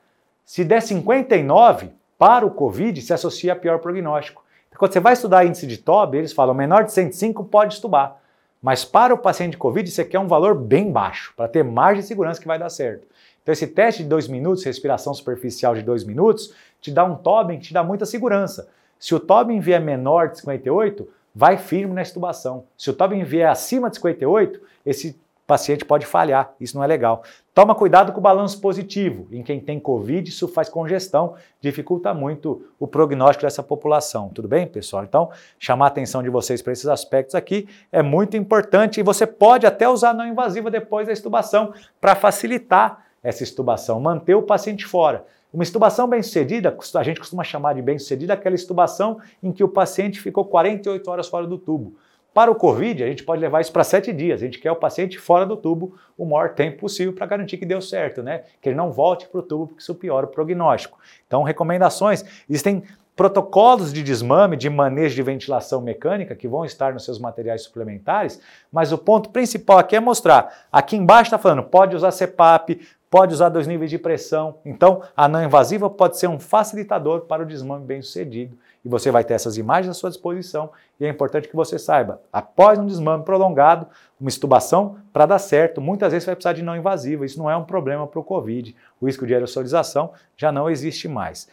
Se 0.44 0.64
der 0.64 0.83
59, 0.83 1.90
para 2.18 2.44
o 2.44 2.51
COVID 2.51 3.01
se 3.01 3.14
associa 3.14 3.53
a 3.53 3.57
pior 3.57 3.79
prognóstico. 3.79 4.44
Então, 4.66 4.81
quando 4.81 4.92
você 4.92 4.99
vai 4.99 5.12
estudar 5.12 5.46
índice 5.46 5.68
de 5.68 5.79
TOB, 5.79 6.16
eles 6.16 6.33
falam 6.33 6.53
menor 6.53 6.83
de 6.83 6.90
105 6.90 7.44
pode 7.44 7.75
estubar. 7.75 8.16
Mas 8.61 8.85
para 8.85 9.14
o 9.14 9.18
paciente 9.18 9.53
de 9.53 9.59
COVID, 9.59 9.88
isso 9.88 10.01
aqui 10.01 10.16
é 10.16 10.20
um 10.20 10.27
valor 10.27 10.57
bem 10.57 10.90
baixo, 10.90 11.33
para 11.37 11.46
ter 11.46 11.62
margem 11.62 12.01
de 12.01 12.09
segurança 12.09 12.40
que 12.40 12.49
vai 12.49 12.59
dar 12.59 12.70
certo. 12.70 13.07
Então, 13.46 13.52
esse 13.52 13.68
teste 13.68 14.02
de 14.02 14.09
dois 14.09 14.26
minutos, 14.26 14.64
respiração 14.64 15.14
superficial 15.14 15.72
de 15.72 15.80
dois 15.80 16.02
minutos, 16.02 16.52
te 16.80 16.90
dá 16.90 17.04
um 17.04 17.14
Tobin 17.14 17.61
que 17.61 17.68
te 17.68 17.72
dá 17.72 17.85
muita 17.85 18.04
segurança. 18.04 18.68
Se 18.98 19.14
o 19.14 19.20
Tobin 19.20 19.61
vier 19.61 19.80
menor 19.80 20.30
de 20.30 20.38
58, 20.40 21.09
vai 21.32 21.56
firme 21.56 21.94
na 21.94 22.02
estubação. 22.02 22.64
Se 22.76 22.90
o 22.90 22.92
Tobin 22.92 23.22
vier 23.22 23.48
acima 23.48 23.88
de 23.88 23.98
58, 23.98 24.61
esse 24.85 25.16
paciente 25.46 25.85
pode 25.85 26.04
falhar, 26.04 26.54
isso 26.61 26.76
não 26.76 26.82
é 26.82 26.88
legal. 26.88 27.22
Toma 27.54 27.72
cuidado 27.72 28.11
com 28.11 28.18
o 28.18 28.20
balanço 28.20 28.61
positivo. 28.61 29.28
Em 29.30 29.44
quem 29.44 29.61
tem 29.61 29.78
Covid, 29.78 30.28
isso 30.28 30.48
faz 30.48 30.68
congestão, 30.68 31.37
dificulta 31.61 32.12
muito 32.12 32.66
o 32.80 32.88
prognóstico 32.88 33.46
dessa 33.46 33.62
população. 33.62 34.28
Tudo 34.28 34.48
bem, 34.48 34.66
pessoal? 34.66 35.04
Então, 35.04 35.30
chamar 35.56 35.85
a 35.85 35.88
atenção 35.88 36.20
de 36.20 36.30
vocês 36.30 36.61
para 36.61 36.72
esses 36.72 36.88
aspectos 36.88 37.37
aqui 37.37 37.68
é 37.92 38.02
muito 38.02 38.37
importante 38.37 38.98
e 38.98 39.04
você 39.04 39.24
pode 39.24 39.68
até 39.68 39.88
usar 39.88 40.12
não 40.12 40.26
invasiva 40.26 40.68
depois 40.68 41.06
da 41.06 41.12
estubação 41.12 41.72
para 42.00 42.16
facilitar 42.16 43.05
essa 43.26 43.42
estubação, 43.42 43.98
manter 43.98 44.36
o 44.36 44.42
paciente 44.42 44.86
fora. 44.86 45.24
Uma 45.52 45.64
estubação 45.64 46.06
bem-sucedida, 46.06 46.76
a 46.94 47.02
gente 47.02 47.18
costuma 47.18 47.42
chamar 47.42 47.74
de 47.74 47.82
bem-sucedida 47.82 48.34
aquela 48.34 48.54
estubação 48.54 49.18
em 49.42 49.50
que 49.50 49.64
o 49.64 49.68
paciente 49.68 50.20
ficou 50.20 50.44
48 50.44 51.10
horas 51.10 51.26
fora 51.26 51.44
do 51.46 51.58
tubo. 51.58 51.96
Para 52.32 52.50
o 52.50 52.54
COVID, 52.54 53.02
a 53.02 53.06
gente 53.08 53.24
pode 53.24 53.40
levar 53.40 53.62
isso 53.62 53.72
para 53.72 53.82
sete 53.82 54.12
dias. 54.12 54.42
A 54.42 54.44
gente 54.44 54.58
quer 54.58 54.70
o 54.70 54.76
paciente 54.76 55.18
fora 55.18 55.46
do 55.46 55.56
tubo 55.56 55.96
o 56.16 56.24
maior 56.26 56.50
tempo 56.50 56.80
possível 56.80 57.12
para 57.12 57.26
garantir 57.26 57.56
que 57.56 57.64
deu 57.64 57.80
certo, 57.80 58.22
né? 58.22 58.42
Que 58.60 58.68
ele 58.68 58.76
não 58.76 58.92
volte 58.92 59.26
para 59.26 59.40
o 59.40 59.42
tubo, 59.42 59.68
porque 59.68 59.80
isso 59.80 59.94
piora 59.94 60.26
o 60.26 60.28
prognóstico. 60.28 60.98
Então, 61.26 61.42
recomendações. 61.42 62.24
Existem 62.48 62.82
protocolos 63.16 63.90
de 63.90 64.02
desmame, 64.02 64.58
de 64.58 64.68
manejo 64.68 65.16
de 65.16 65.22
ventilação 65.22 65.80
mecânica 65.80 66.36
que 66.36 66.46
vão 66.46 66.66
estar 66.66 66.92
nos 66.92 67.06
seus 67.06 67.18
materiais 67.18 67.62
suplementares, 67.62 68.38
mas 68.70 68.92
o 68.92 68.98
ponto 68.98 69.30
principal 69.30 69.78
aqui 69.78 69.96
é 69.96 70.00
mostrar. 70.00 70.66
Aqui 70.70 70.94
embaixo 70.94 71.28
está 71.28 71.38
falando, 71.38 71.62
pode 71.62 71.96
usar 71.96 72.12
CPAP, 72.12 72.78
pode 73.16 73.33
usar 73.33 73.48
dois 73.48 73.66
níveis 73.66 73.90
de 73.90 73.96
pressão. 73.96 74.57
Então, 74.62 75.00
a 75.16 75.26
não 75.26 75.42
invasiva 75.42 75.88
pode 75.88 76.18
ser 76.18 76.26
um 76.26 76.38
facilitador 76.38 77.22
para 77.22 77.42
o 77.42 77.46
desmame 77.46 77.83
bem 77.83 78.02
sucedido. 78.02 78.59
E 78.85 78.90
você 78.90 79.11
vai 79.11 79.24
ter 79.24 79.33
essas 79.33 79.57
imagens 79.57 79.88
à 79.88 79.94
sua 79.94 80.11
disposição. 80.11 80.68
E 81.00 81.07
é 81.07 81.09
importante 81.09 81.48
que 81.48 81.57
você 81.57 81.79
saiba, 81.79 82.20
após 82.31 82.79
um 82.79 82.85
desmame 82.85 83.24
prolongado, 83.24 83.87
uma 84.20 84.29
estubação, 84.29 84.98
para 85.14 85.24
dar 85.24 85.38
certo, 85.38 85.81
muitas 85.81 86.12
vezes 86.12 86.26
vai 86.26 86.35
precisar 86.35 86.52
de 86.52 86.62
não 86.62 86.76
invasiva. 86.76 87.24
Isso 87.24 87.38
não 87.38 87.50
é 87.50 87.57
um 87.57 87.64
problema 87.64 88.07
para 88.07 88.20
o 88.20 88.22
COVID. 88.22 88.76
O 89.00 89.07
risco 89.07 89.26
de 89.26 89.33
aerosolização 89.33 90.12
já 90.37 90.52
não 90.52 90.68
existe 90.68 91.09
mais. 91.09 91.48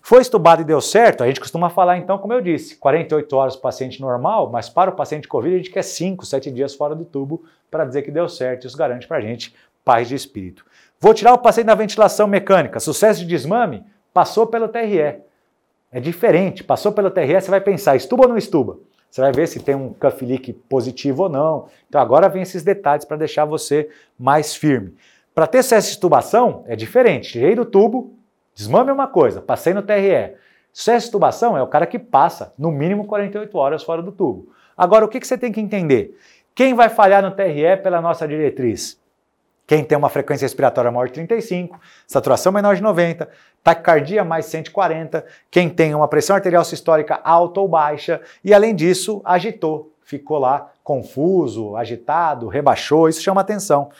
Foi 0.00 0.22
estubado 0.22 0.62
e 0.62 0.64
deu 0.64 0.80
certo? 0.80 1.22
A 1.22 1.26
gente 1.26 1.38
costuma 1.38 1.68
falar, 1.68 1.98
então, 1.98 2.16
como 2.16 2.32
eu 2.32 2.40
disse, 2.40 2.76
48 2.76 3.36
horas 3.36 3.56
para 3.56 3.60
o 3.60 3.62
paciente 3.64 4.00
normal, 4.00 4.48
mas 4.48 4.70
para 4.70 4.88
o 4.88 4.94
paciente 4.94 5.28
COVID 5.28 5.54
a 5.54 5.58
gente 5.58 5.70
quer 5.70 5.82
5, 5.82 6.24
7 6.24 6.50
dias 6.50 6.74
fora 6.74 6.94
do 6.94 7.04
tubo 7.04 7.44
para 7.70 7.84
dizer 7.84 8.00
que 8.00 8.10
deu 8.10 8.26
certo. 8.26 8.66
Isso 8.66 8.74
garante 8.78 9.06
para 9.06 9.18
a 9.18 9.20
gente 9.20 9.54
paz 9.88 10.06
de 10.06 10.14
espírito. 10.14 10.66
Vou 11.00 11.14
tirar 11.14 11.32
o 11.32 11.38
paciente 11.38 11.66
da 11.66 11.76
ventilação 11.76 12.26
mecânica. 12.26 12.80
Sucesso 12.80 13.20
de 13.20 13.26
desmame? 13.26 13.84
Passou 14.12 14.46
pelo 14.48 14.66
TRE. 14.66 15.20
É 15.92 16.00
diferente. 16.00 16.64
Passou 16.64 16.90
pelo 16.90 17.10
TRE, 17.10 17.40
você 17.40 17.50
vai 17.50 17.60
pensar, 17.60 17.94
estuba 17.94 18.24
ou 18.24 18.28
não 18.28 18.36
estuba? 18.36 18.78
Você 19.08 19.20
vai 19.20 19.32
ver 19.32 19.46
se 19.46 19.60
tem 19.60 19.74
um 19.74 19.92
cuff 19.92 20.24
leak 20.24 20.52
positivo 20.68 21.24
ou 21.24 21.28
não. 21.28 21.68
Então 21.88 22.00
agora 22.00 22.28
vem 22.28 22.42
esses 22.42 22.64
detalhes 22.64 23.04
para 23.04 23.16
deixar 23.16 23.44
você 23.44 23.88
mais 24.18 24.56
firme. 24.56 24.94
Para 25.34 25.46
ter 25.46 25.62
sucesso 25.62 25.86
de 25.86 25.92
estubação 25.92 26.64
é 26.66 26.74
diferente. 26.74 27.30
Tirei 27.30 27.54
do 27.54 27.64
tubo, 27.64 28.12
desmame 28.52 28.90
é 28.90 28.92
uma 28.92 29.06
coisa, 29.06 29.40
passei 29.40 29.72
no 29.72 29.82
TRE. 29.82 30.34
Sucesso 30.72 31.04
de 31.04 31.04
estubação 31.04 31.56
é 31.56 31.62
o 31.62 31.68
cara 31.68 31.86
que 31.86 31.98
passa 31.98 32.52
no 32.58 32.72
mínimo 32.72 33.06
48 33.06 33.56
horas 33.56 33.82
fora 33.84 34.02
do 34.02 34.10
tubo. 34.10 34.48
Agora 34.76 35.04
o 35.04 35.08
que, 35.08 35.20
que 35.20 35.26
você 35.26 35.38
tem 35.38 35.52
que 35.52 35.60
entender? 35.60 36.18
Quem 36.54 36.74
vai 36.74 36.88
falhar 36.88 37.22
no 37.22 37.30
TRE 37.30 37.76
pela 37.82 38.00
nossa 38.00 38.26
diretriz? 38.26 39.00
Quem 39.68 39.84
tem 39.84 39.98
uma 39.98 40.08
frequência 40.08 40.46
respiratória 40.46 40.90
maior 40.90 41.08
de 41.08 41.12
35, 41.12 41.78
saturação 42.06 42.50
menor 42.50 42.74
de 42.74 42.82
90, 42.82 43.28
taquicardia 43.62 44.24
mais 44.24 44.46
140, 44.46 45.26
quem 45.50 45.68
tem 45.68 45.94
uma 45.94 46.08
pressão 46.08 46.34
arterial 46.34 46.64
sistólica 46.64 47.20
alta 47.22 47.60
ou 47.60 47.68
baixa 47.68 48.22
e 48.42 48.54
além 48.54 48.74
disso 48.74 49.20
agitou, 49.22 49.92
ficou 50.02 50.38
lá 50.38 50.70
confuso, 50.82 51.76
agitado, 51.76 52.48
rebaixou, 52.48 53.10
isso 53.10 53.20
chama 53.20 53.42
atenção. 53.42 53.90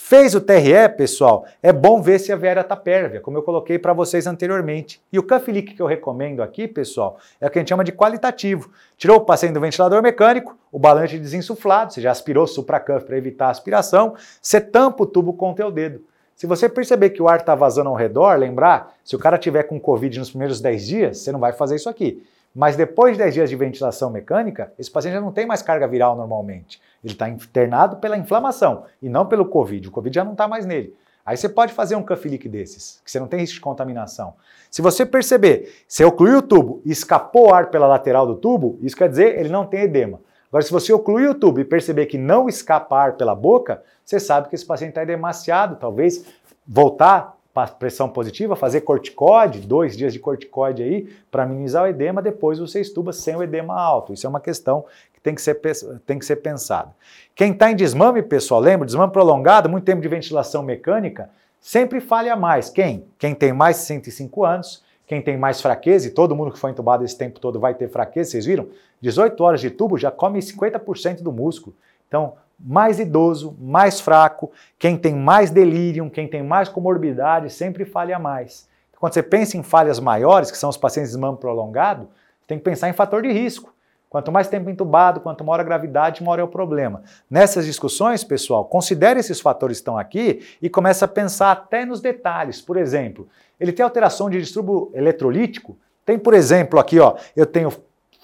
Fez 0.00 0.32
o 0.32 0.40
TRE, 0.40 0.88
pessoal, 0.96 1.44
é 1.60 1.72
bom 1.72 2.00
ver 2.00 2.20
se 2.20 2.32
a 2.32 2.36
veia 2.36 2.60
está 2.60 2.76
pérvia, 2.76 3.20
como 3.20 3.36
eu 3.36 3.42
coloquei 3.42 3.80
para 3.80 3.92
vocês 3.92 4.28
anteriormente. 4.28 5.02
E 5.12 5.18
o 5.18 5.26
leak 5.48 5.74
que 5.74 5.82
eu 5.82 5.86
recomendo 5.86 6.40
aqui, 6.40 6.68
pessoal, 6.68 7.18
é 7.40 7.46
o 7.46 7.50
que 7.50 7.58
a 7.58 7.60
gente 7.60 7.68
chama 7.68 7.82
de 7.82 7.90
qualitativo. 7.90 8.70
Tirou 8.96 9.16
o 9.16 9.20
paciente 9.20 9.54
do 9.54 9.60
ventilador 9.60 10.00
mecânico, 10.00 10.56
o 10.70 10.78
balante 10.78 11.18
desinsuflado, 11.18 11.92
você 11.92 12.00
já 12.00 12.12
aspirou 12.12 12.46
supra-cuff 12.46 13.04
para 13.04 13.18
evitar 13.18 13.48
a 13.48 13.50
aspiração, 13.50 14.14
você 14.40 14.60
tampa 14.60 15.02
o 15.02 15.06
tubo 15.06 15.34
com 15.34 15.50
o 15.50 15.54
teu 15.54 15.70
dedo. 15.70 16.00
Se 16.36 16.46
você 16.46 16.68
perceber 16.68 17.10
que 17.10 17.20
o 17.20 17.28
ar 17.28 17.40
está 17.40 17.56
vazando 17.56 17.90
ao 17.90 17.96
redor, 17.96 18.38
lembrar, 18.38 18.94
se 19.04 19.16
o 19.16 19.18
cara 19.18 19.36
tiver 19.36 19.64
com 19.64 19.80
Covid 19.80 20.20
nos 20.20 20.30
primeiros 20.30 20.60
10 20.60 20.86
dias, 20.86 21.18
você 21.18 21.32
não 21.32 21.40
vai 21.40 21.52
fazer 21.52 21.74
isso 21.74 21.88
aqui. 21.88 22.22
Mas 22.54 22.76
depois 22.76 23.12
de 23.12 23.22
10 23.22 23.34
dias 23.34 23.50
de 23.50 23.56
ventilação 23.56 24.10
mecânica, 24.10 24.72
esse 24.78 24.90
paciente 24.90 25.14
já 25.14 25.20
não 25.20 25.32
tem 25.32 25.46
mais 25.46 25.62
carga 25.62 25.86
viral 25.86 26.16
normalmente. 26.16 26.80
Ele 27.04 27.12
está 27.12 27.28
internado 27.28 27.96
pela 27.96 28.16
inflamação 28.16 28.84
e 29.00 29.08
não 29.08 29.26
pelo 29.26 29.46
Covid. 29.46 29.88
O 29.88 29.90
Covid 29.92 30.14
já 30.14 30.24
não 30.24 30.32
está 30.32 30.48
mais 30.48 30.66
nele. 30.66 30.94
Aí 31.24 31.36
você 31.36 31.48
pode 31.48 31.74
fazer 31.74 31.94
um 31.94 32.02
cuff 32.02 32.26
desses, 32.48 33.02
que 33.04 33.10
você 33.10 33.20
não 33.20 33.26
tem 33.26 33.40
risco 33.40 33.56
de 33.56 33.60
contaminação. 33.60 34.32
Se 34.70 34.80
você 34.80 35.04
perceber, 35.04 35.84
se 35.86 36.02
ocluiu 36.02 36.38
o 36.38 36.42
tubo 36.42 36.80
e 36.86 36.90
escapou 36.90 37.52
ar 37.52 37.70
pela 37.70 37.86
lateral 37.86 38.26
do 38.26 38.34
tubo, 38.34 38.78
isso 38.80 38.96
quer 38.96 39.10
dizer 39.10 39.38
ele 39.38 39.50
não 39.50 39.66
tem 39.66 39.82
edema. 39.82 40.20
Agora, 40.48 40.64
se 40.64 40.72
você 40.72 40.90
ocluir 40.90 41.28
o 41.28 41.34
tubo 41.34 41.60
e 41.60 41.64
perceber 41.64 42.06
que 42.06 42.16
não 42.16 42.48
escapa 42.48 42.96
ar 42.96 43.12
pela 43.18 43.34
boca, 43.34 43.82
você 44.02 44.18
sabe 44.18 44.48
que 44.48 44.54
esse 44.54 44.64
paciente 44.64 44.90
está 44.90 45.02
edemaciado, 45.02 45.76
talvez 45.76 46.24
voltar 46.66 47.36
pressão 47.66 48.08
positiva, 48.08 48.54
fazer 48.54 48.82
corticóide, 48.82 49.60
dois 49.60 49.96
dias 49.96 50.12
de 50.12 50.18
corticóide 50.18 50.82
aí, 50.82 51.08
para 51.30 51.46
minimizar 51.46 51.84
o 51.84 51.86
edema, 51.86 52.22
depois 52.22 52.58
você 52.58 52.80
estuba 52.80 53.12
sem 53.12 53.34
o 53.36 53.42
edema 53.42 53.74
alto. 53.78 54.12
Isso 54.12 54.26
é 54.26 54.30
uma 54.30 54.40
questão 54.40 54.84
que 55.12 55.20
tem 55.20 55.34
que 55.34 55.42
ser, 55.42 55.60
tem 56.06 56.18
que 56.18 56.24
ser 56.24 56.36
pensada. 56.36 56.94
Quem 57.34 57.52
está 57.52 57.70
em 57.70 57.76
desmame, 57.76 58.22
pessoal, 58.22 58.60
lembra, 58.60 58.86
desmame 58.86 59.12
prolongado, 59.12 59.68
muito 59.68 59.84
tempo 59.84 60.00
de 60.00 60.08
ventilação 60.08 60.62
mecânica, 60.62 61.30
sempre 61.60 62.00
falha 62.00 62.36
mais. 62.36 62.70
Quem? 62.70 63.04
Quem 63.18 63.34
tem 63.34 63.52
mais 63.52 63.76
de 63.76 63.82
105 63.82 64.44
anos, 64.44 64.84
quem 65.06 65.22
tem 65.22 65.36
mais 65.36 65.60
fraqueza, 65.60 66.06
e 66.06 66.10
todo 66.10 66.36
mundo 66.36 66.52
que 66.52 66.58
foi 66.58 66.70
entubado 66.70 67.04
esse 67.04 67.16
tempo 67.16 67.40
todo 67.40 67.58
vai 67.58 67.74
ter 67.74 67.88
fraqueza, 67.88 68.30
vocês 68.30 68.46
viram? 68.46 68.68
18 69.00 69.42
horas 69.42 69.60
de 69.60 69.70
tubo 69.70 69.96
já 69.96 70.10
come 70.10 70.38
50% 70.38 71.22
do 71.22 71.32
músculo. 71.32 71.74
Então, 72.06 72.34
mais 72.58 72.98
idoso, 72.98 73.56
mais 73.60 74.00
fraco, 74.00 74.50
quem 74.78 74.96
tem 74.96 75.14
mais 75.14 75.50
delírio, 75.50 76.10
quem 76.10 76.26
tem 76.26 76.42
mais 76.42 76.68
comorbidade, 76.68 77.50
sempre 77.50 77.84
falha 77.84 78.18
mais. 78.18 78.68
Quando 78.98 79.14
você 79.14 79.22
pensa 79.22 79.56
em 79.56 79.62
falhas 79.62 80.00
maiores, 80.00 80.50
que 80.50 80.58
são 80.58 80.68
os 80.68 80.76
pacientes 80.76 81.10
de 81.10 81.16
desmame 81.16 81.38
prolongado, 81.38 82.08
tem 82.46 82.58
que 82.58 82.64
pensar 82.64 82.88
em 82.88 82.92
fator 82.92 83.22
de 83.22 83.30
risco. 83.30 83.72
Quanto 84.10 84.32
mais 84.32 84.48
tempo 84.48 84.70
entubado, 84.70 85.20
quanto 85.20 85.44
maior 85.44 85.60
a 85.60 85.62
gravidade, 85.64 86.24
maior 86.24 86.38
é 86.38 86.42
o 86.42 86.48
problema. 86.48 87.02
Nessas 87.30 87.66
discussões, 87.66 88.24
pessoal, 88.24 88.64
considere 88.64 89.20
esses 89.20 89.38
fatores 89.38 89.76
que 89.76 89.82
estão 89.82 89.98
aqui 89.98 90.40
e 90.62 90.70
comece 90.70 91.04
a 91.04 91.08
pensar 91.08 91.52
até 91.52 91.84
nos 91.84 92.00
detalhes. 92.00 92.60
Por 92.60 92.78
exemplo, 92.78 93.28
ele 93.60 93.70
tem 93.70 93.84
alteração 93.84 94.30
de 94.30 94.40
distúrbio 94.40 94.90
eletrolítico? 94.94 95.76
Tem, 96.06 96.18
por 96.18 96.32
exemplo, 96.32 96.80
aqui, 96.80 96.98
ó, 96.98 97.16
eu 97.36 97.44
tenho 97.44 97.70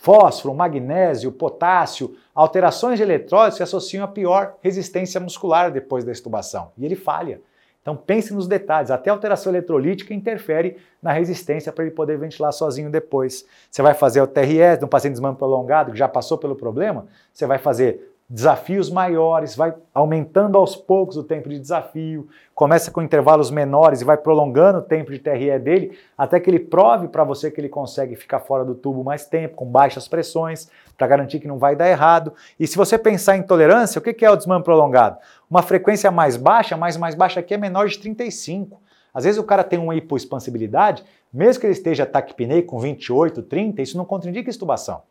fósforo, 0.04 0.54
magnésio, 0.54 1.32
potássio, 1.32 2.14
alterações 2.34 2.98
de 2.98 3.02
eletrólise 3.02 3.56
se 3.56 3.62
associam 3.62 4.04
a 4.04 4.08
pior 4.08 4.56
resistência 4.60 5.18
muscular 5.18 5.72
depois 5.72 6.04
da 6.04 6.12
estubação. 6.12 6.72
E 6.76 6.84
ele 6.84 6.94
falha. 6.94 7.40
Então 7.80 7.96
pense 7.96 8.34
nos 8.34 8.46
detalhes, 8.46 8.90
até 8.90 9.08
alteração 9.08 9.50
eletrolítica 9.50 10.12
interfere 10.12 10.76
na 11.02 11.10
resistência 11.10 11.72
para 11.72 11.84
ele 11.84 11.94
poder 11.94 12.18
ventilar 12.18 12.52
sozinho 12.52 12.90
depois. 12.90 13.46
Você 13.70 13.80
vai 13.80 13.94
fazer 13.94 14.20
o 14.20 14.26
TRS 14.26 14.78
de 14.78 14.84
um 14.84 14.88
paciente 14.88 15.14
desmame 15.14 15.38
prolongado 15.38 15.90
que 15.90 15.98
já 15.98 16.08
passou 16.08 16.36
pelo 16.36 16.54
problema, 16.54 17.06
você 17.32 17.46
vai 17.46 17.56
fazer 17.56 18.13
desafios 18.28 18.88
maiores, 18.88 19.54
vai 19.54 19.74
aumentando 19.92 20.56
aos 20.56 20.74
poucos 20.74 21.16
o 21.16 21.22
tempo 21.22 21.48
de 21.48 21.58
desafio, 21.58 22.26
começa 22.54 22.90
com 22.90 23.02
intervalos 23.02 23.50
menores 23.50 24.00
e 24.00 24.04
vai 24.04 24.16
prolongando 24.16 24.78
o 24.78 24.82
tempo 24.82 25.12
de 25.12 25.18
TRE 25.18 25.58
dele, 25.58 25.98
até 26.16 26.40
que 26.40 26.48
ele 26.48 26.58
prove 26.58 27.08
para 27.08 27.22
você 27.22 27.50
que 27.50 27.60
ele 27.60 27.68
consegue 27.68 28.16
ficar 28.16 28.40
fora 28.40 28.64
do 28.64 28.74
tubo 28.74 29.04
mais 29.04 29.26
tempo, 29.26 29.56
com 29.56 29.66
baixas 29.66 30.08
pressões, 30.08 30.70
para 30.96 31.06
garantir 31.06 31.38
que 31.38 31.48
não 31.48 31.58
vai 31.58 31.76
dar 31.76 31.88
errado. 31.88 32.32
E 32.58 32.66
se 32.66 32.76
você 32.76 32.96
pensar 32.96 33.36
em 33.36 33.42
tolerância, 33.42 33.98
o 33.98 34.02
que 34.02 34.24
é 34.24 34.30
o 34.30 34.36
desmame 34.36 34.64
prolongado? 34.64 35.18
Uma 35.50 35.62
frequência 35.62 36.10
mais 36.10 36.36
baixa, 36.36 36.76
mas 36.76 36.96
mais 36.96 37.14
baixa 37.14 37.40
aqui 37.40 37.52
é 37.52 37.58
menor 37.58 37.88
de 37.88 37.98
35. 37.98 38.80
Às 39.12 39.24
vezes 39.24 39.38
o 39.38 39.44
cara 39.44 39.62
tem 39.62 39.78
uma 39.78 39.94
hipoexpansibilidade, 39.94 41.04
mesmo 41.32 41.60
que 41.60 41.66
ele 41.66 41.72
esteja 41.72 42.06
taquipnei 42.06 42.62
com 42.62 42.78
28, 42.78 43.42
30, 43.42 43.82
isso 43.82 43.98
não 43.98 44.04
contraindica 44.04 44.48
estubação. 44.50 45.02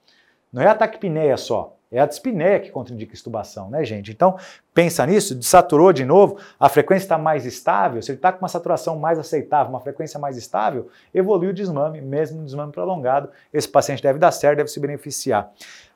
Não 0.52 0.62
é 0.62 0.68
a 0.68 0.76
taquipneia 0.76 1.38
só, 1.38 1.76
é 1.94 2.00
a 2.00 2.06
dispneia 2.06 2.60
que 2.60 2.72
contraindica 2.72 3.14
estubação, 3.14 3.70
né, 3.70 3.86
gente? 3.86 4.12
Então, 4.12 4.36
pensa 4.74 5.06
nisso, 5.06 5.36
desaturou 5.36 5.94
de 5.94 6.04
novo, 6.04 6.38
a 6.60 6.68
frequência 6.68 7.06
está 7.06 7.18
mais 7.18 7.46
estável, 7.46 8.02
se 8.02 8.12
ele 8.12 8.18
está 8.18 8.32
com 8.32 8.40
uma 8.40 8.50
saturação 8.50 8.98
mais 8.98 9.20
aceitável, 9.20 9.70
uma 9.70 9.80
frequência 9.80 10.20
mais 10.20 10.36
estável, 10.36 10.90
evolui 11.14 11.50
o 11.50 11.54
desmame, 11.54 12.02
mesmo 12.02 12.40
no 12.40 12.46
desmame 12.46 12.72
prolongado, 12.72 13.30
esse 13.54 13.70
paciente 13.70 14.02
deve 14.02 14.18
dar 14.18 14.32
certo, 14.32 14.58
deve 14.58 14.70
se 14.70 14.80
beneficiar. 14.80 15.52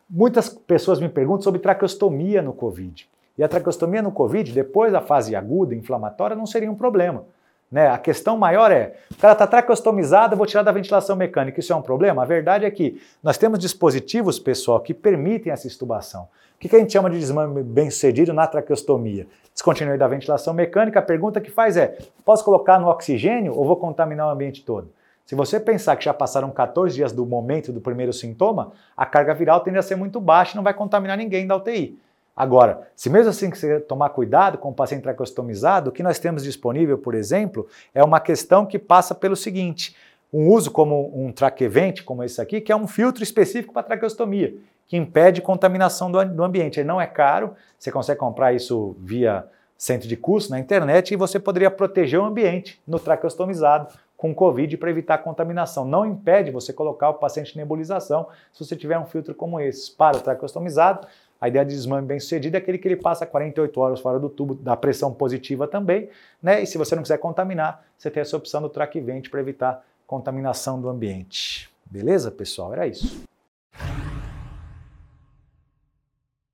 Muitas 0.07 0.47
pessoas 0.47 0.99
me 0.99 1.09
perguntam 1.09 1.41
sobre 1.41 1.59
traqueostomia 1.59 2.41
no 2.41 2.53
COVID. 2.53 3.09
E 3.37 3.43
a 3.43 3.47
traqueostomia 3.47 4.01
no 4.01 4.11
COVID, 4.11 4.51
depois 4.51 4.91
da 4.91 5.01
fase 5.01 5.35
aguda, 5.35 5.75
inflamatória, 5.75 6.35
não 6.35 6.45
seria 6.45 6.71
um 6.71 6.75
problema. 6.75 7.25
Né? 7.71 7.87
A 7.87 7.97
questão 7.97 8.37
maior 8.37 8.71
é, 8.71 8.95
o 9.11 9.15
cara 9.17 9.33
está 9.33 9.45
traqueostomizado, 9.45 10.33
eu 10.33 10.37
vou 10.37 10.47
tirar 10.47 10.63
da 10.63 10.71
ventilação 10.71 11.15
mecânica. 11.15 11.59
Isso 11.59 11.73
é 11.73 11.75
um 11.75 11.81
problema? 11.81 12.21
A 12.21 12.25
verdade 12.25 12.65
é 12.65 12.71
que 12.71 13.01
nós 13.21 13.37
temos 13.37 13.59
dispositivos, 13.59 14.39
pessoal, 14.39 14.79
que 14.79 14.93
permitem 14.93 15.51
essa 15.51 15.67
extubação. 15.67 16.27
O 16.55 16.59
que 16.59 16.75
a 16.75 16.79
gente 16.79 16.93
chama 16.93 17.09
de 17.09 17.19
desmame 17.19 17.61
bem-sucedido 17.61 18.33
na 18.33 18.47
traqueostomia? 18.47 19.27
Descontinuidade 19.53 19.99
da 19.99 20.07
ventilação 20.07 20.53
mecânica, 20.53 20.99
a 20.99 21.03
pergunta 21.03 21.39
que 21.39 21.51
faz 21.51 21.77
é, 21.77 21.97
posso 22.25 22.43
colocar 22.43 22.79
no 22.79 22.87
oxigênio 22.87 23.53
ou 23.55 23.65
vou 23.65 23.75
contaminar 23.75 24.27
o 24.27 24.31
ambiente 24.31 24.63
todo? 24.63 24.91
Se 25.25 25.35
você 25.35 25.59
pensar 25.59 25.97
que 25.97 26.05
já 26.05 26.13
passaram 26.13 26.49
14 26.49 26.95
dias 26.95 27.11
do 27.11 27.25
momento 27.25 27.73
do 27.73 27.81
primeiro 27.81 28.13
sintoma, 28.13 28.71
a 28.95 29.05
carga 29.05 29.33
viral 29.33 29.59
tende 29.59 29.77
a 29.77 29.81
ser 29.81 29.97
muito 29.97 30.21
baixa 30.21 30.53
e 30.53 30.55
não 30.55 30.63
vai 30.63 30.73
contaminar 30.73 31.17
ninguém 31.17 31.45
da 31.45 31.57
UTI. 31.57 31.99
Agora, 32.37 32.87
se 32.95 33.09
mesmo 33.09 33.31
assim 33.31 33.49
você 33.49 33.79
tomar 33.79 34.09
cuidado 34.09 34.59
com 34.59 34.69
o 34.69 34.73
paciente 34.73 35.01
traqueostomizado, 35.01 35.89
o 35.89 35.91
que 35.91 36.03
nós 36.03 36.19
temos 36.19 36.43
disponível, 36.43 36.95
por 36.95 37.15
exemplo, 37.15 37.67
é 37.95 38.03
uma 38.03 38.19
questão 38.19 38.63
que 38.63 38.77
passa 38.77 39.15
pelo 39.15 39.35
seguinte: 39.35 39.95
um 40.31 40.47
uso 40.49 40.69
como 40.69 41.11
um 41.15 41.31
traquevente, 41.31 42.03
como 42.03 42.23
esse 42.23 42.39
aqui, 42.39 42.61
que 42.61 42.71
é 42.71 42.75
um 42.75 42.85
filtro 42.85 43.23
específico 43.23 43.73
para 43.73 43.81
traqueostomia, 43.81 44.53
que 44.87 44.95
impede 44.95 45.41
contaminação 45.41 46.11
do, 46.11 46.23
do 46.23 46.43
ambiente. 46.43 46.79
Ele 46.79 46.87
não 46.87 47.01
é 47.01 47.07
caro, 47.07 47.55
você 47.79 47.91
consegue 47.91 48.19
comprar 48.19 48.53
isso 48.53 48.95
via 48.99 49.43
centro 49.75 50.07
de 50.07 50.15
custo 50.15 50.51
na 50.51 50.59
internet 50.59 51.11
e 51.11 51.17
você 51.17 51.39
poderia 51.39 51.71
proteger 51.71 52.19
o 52.19 52.25
ambiente 52.25 52.79
no 52.87 52.99
traqueostomizado 52.99 53.87
com 54.15 54.33
Covid 54.33 54.75
para 54.77 54.89
evitar 54.89 55.19
contaminação. 55.19 55.85
Não 55.85 56.05
impede 56.05 56.49
você 56.49 56.73
colocar 56.73 57.09
o 57.09 57.13
paciente 57.15 57.53
em 57.53 57.57
nebulização 57.59 58.27
se 58.51 58.65
você 58.65 58.75
tiver 58.75 58.97
um 58.97 59.05
filtro 59.05 59.35
como 59.35 59.59
esse. 59.59 59.91
Para 59.91 60.17
o 60.17 60.21
traqueostomizado, 60.21 61.07
a 61.39 61.47
ideia 61.47 61.63
de 61.65 61.73
desmame 61.73 62.07
bem 62.07 62.19
sucedido 62.19 62.55
é 62.55 62.59
aquele 62.59 62.77
que 62.77 62.87
ele 62.87 62.95
passa 62.95 63.25
48 63.25 63.79
horas 63.79 63.99
fora 63.99 64.19
do 64.19 64.29
tubo, 64.29 64.55
da 64.55 64.75
pressão 64.75 65.13
positiva 65.13 65.67
também, 65.67 66.09
né? 66.41 66.61
E 66.61 66.65
se 66.65 66.77
você 66.77 66.95
não 66.95 67.03
quiser 67.03 67.17
contaminar, 67.17 67.85
você 67.97 68.09
tem 68.09 68.21
essa 68.21 68.35
opção 68.35 68.61
do 68.61 68.69
track 68.69 68.99
vente 68.99 69.29
para 69.29 69.39
evitar 69.39 69.85
contaminação 70.05 70.81
do 70.81 70.89
ambiente. 70.89 71.69
Beleza, 71.85 72.31
pessoal? 72.31 72.73
Era 72.73 72.87
isso. 72.87 73.23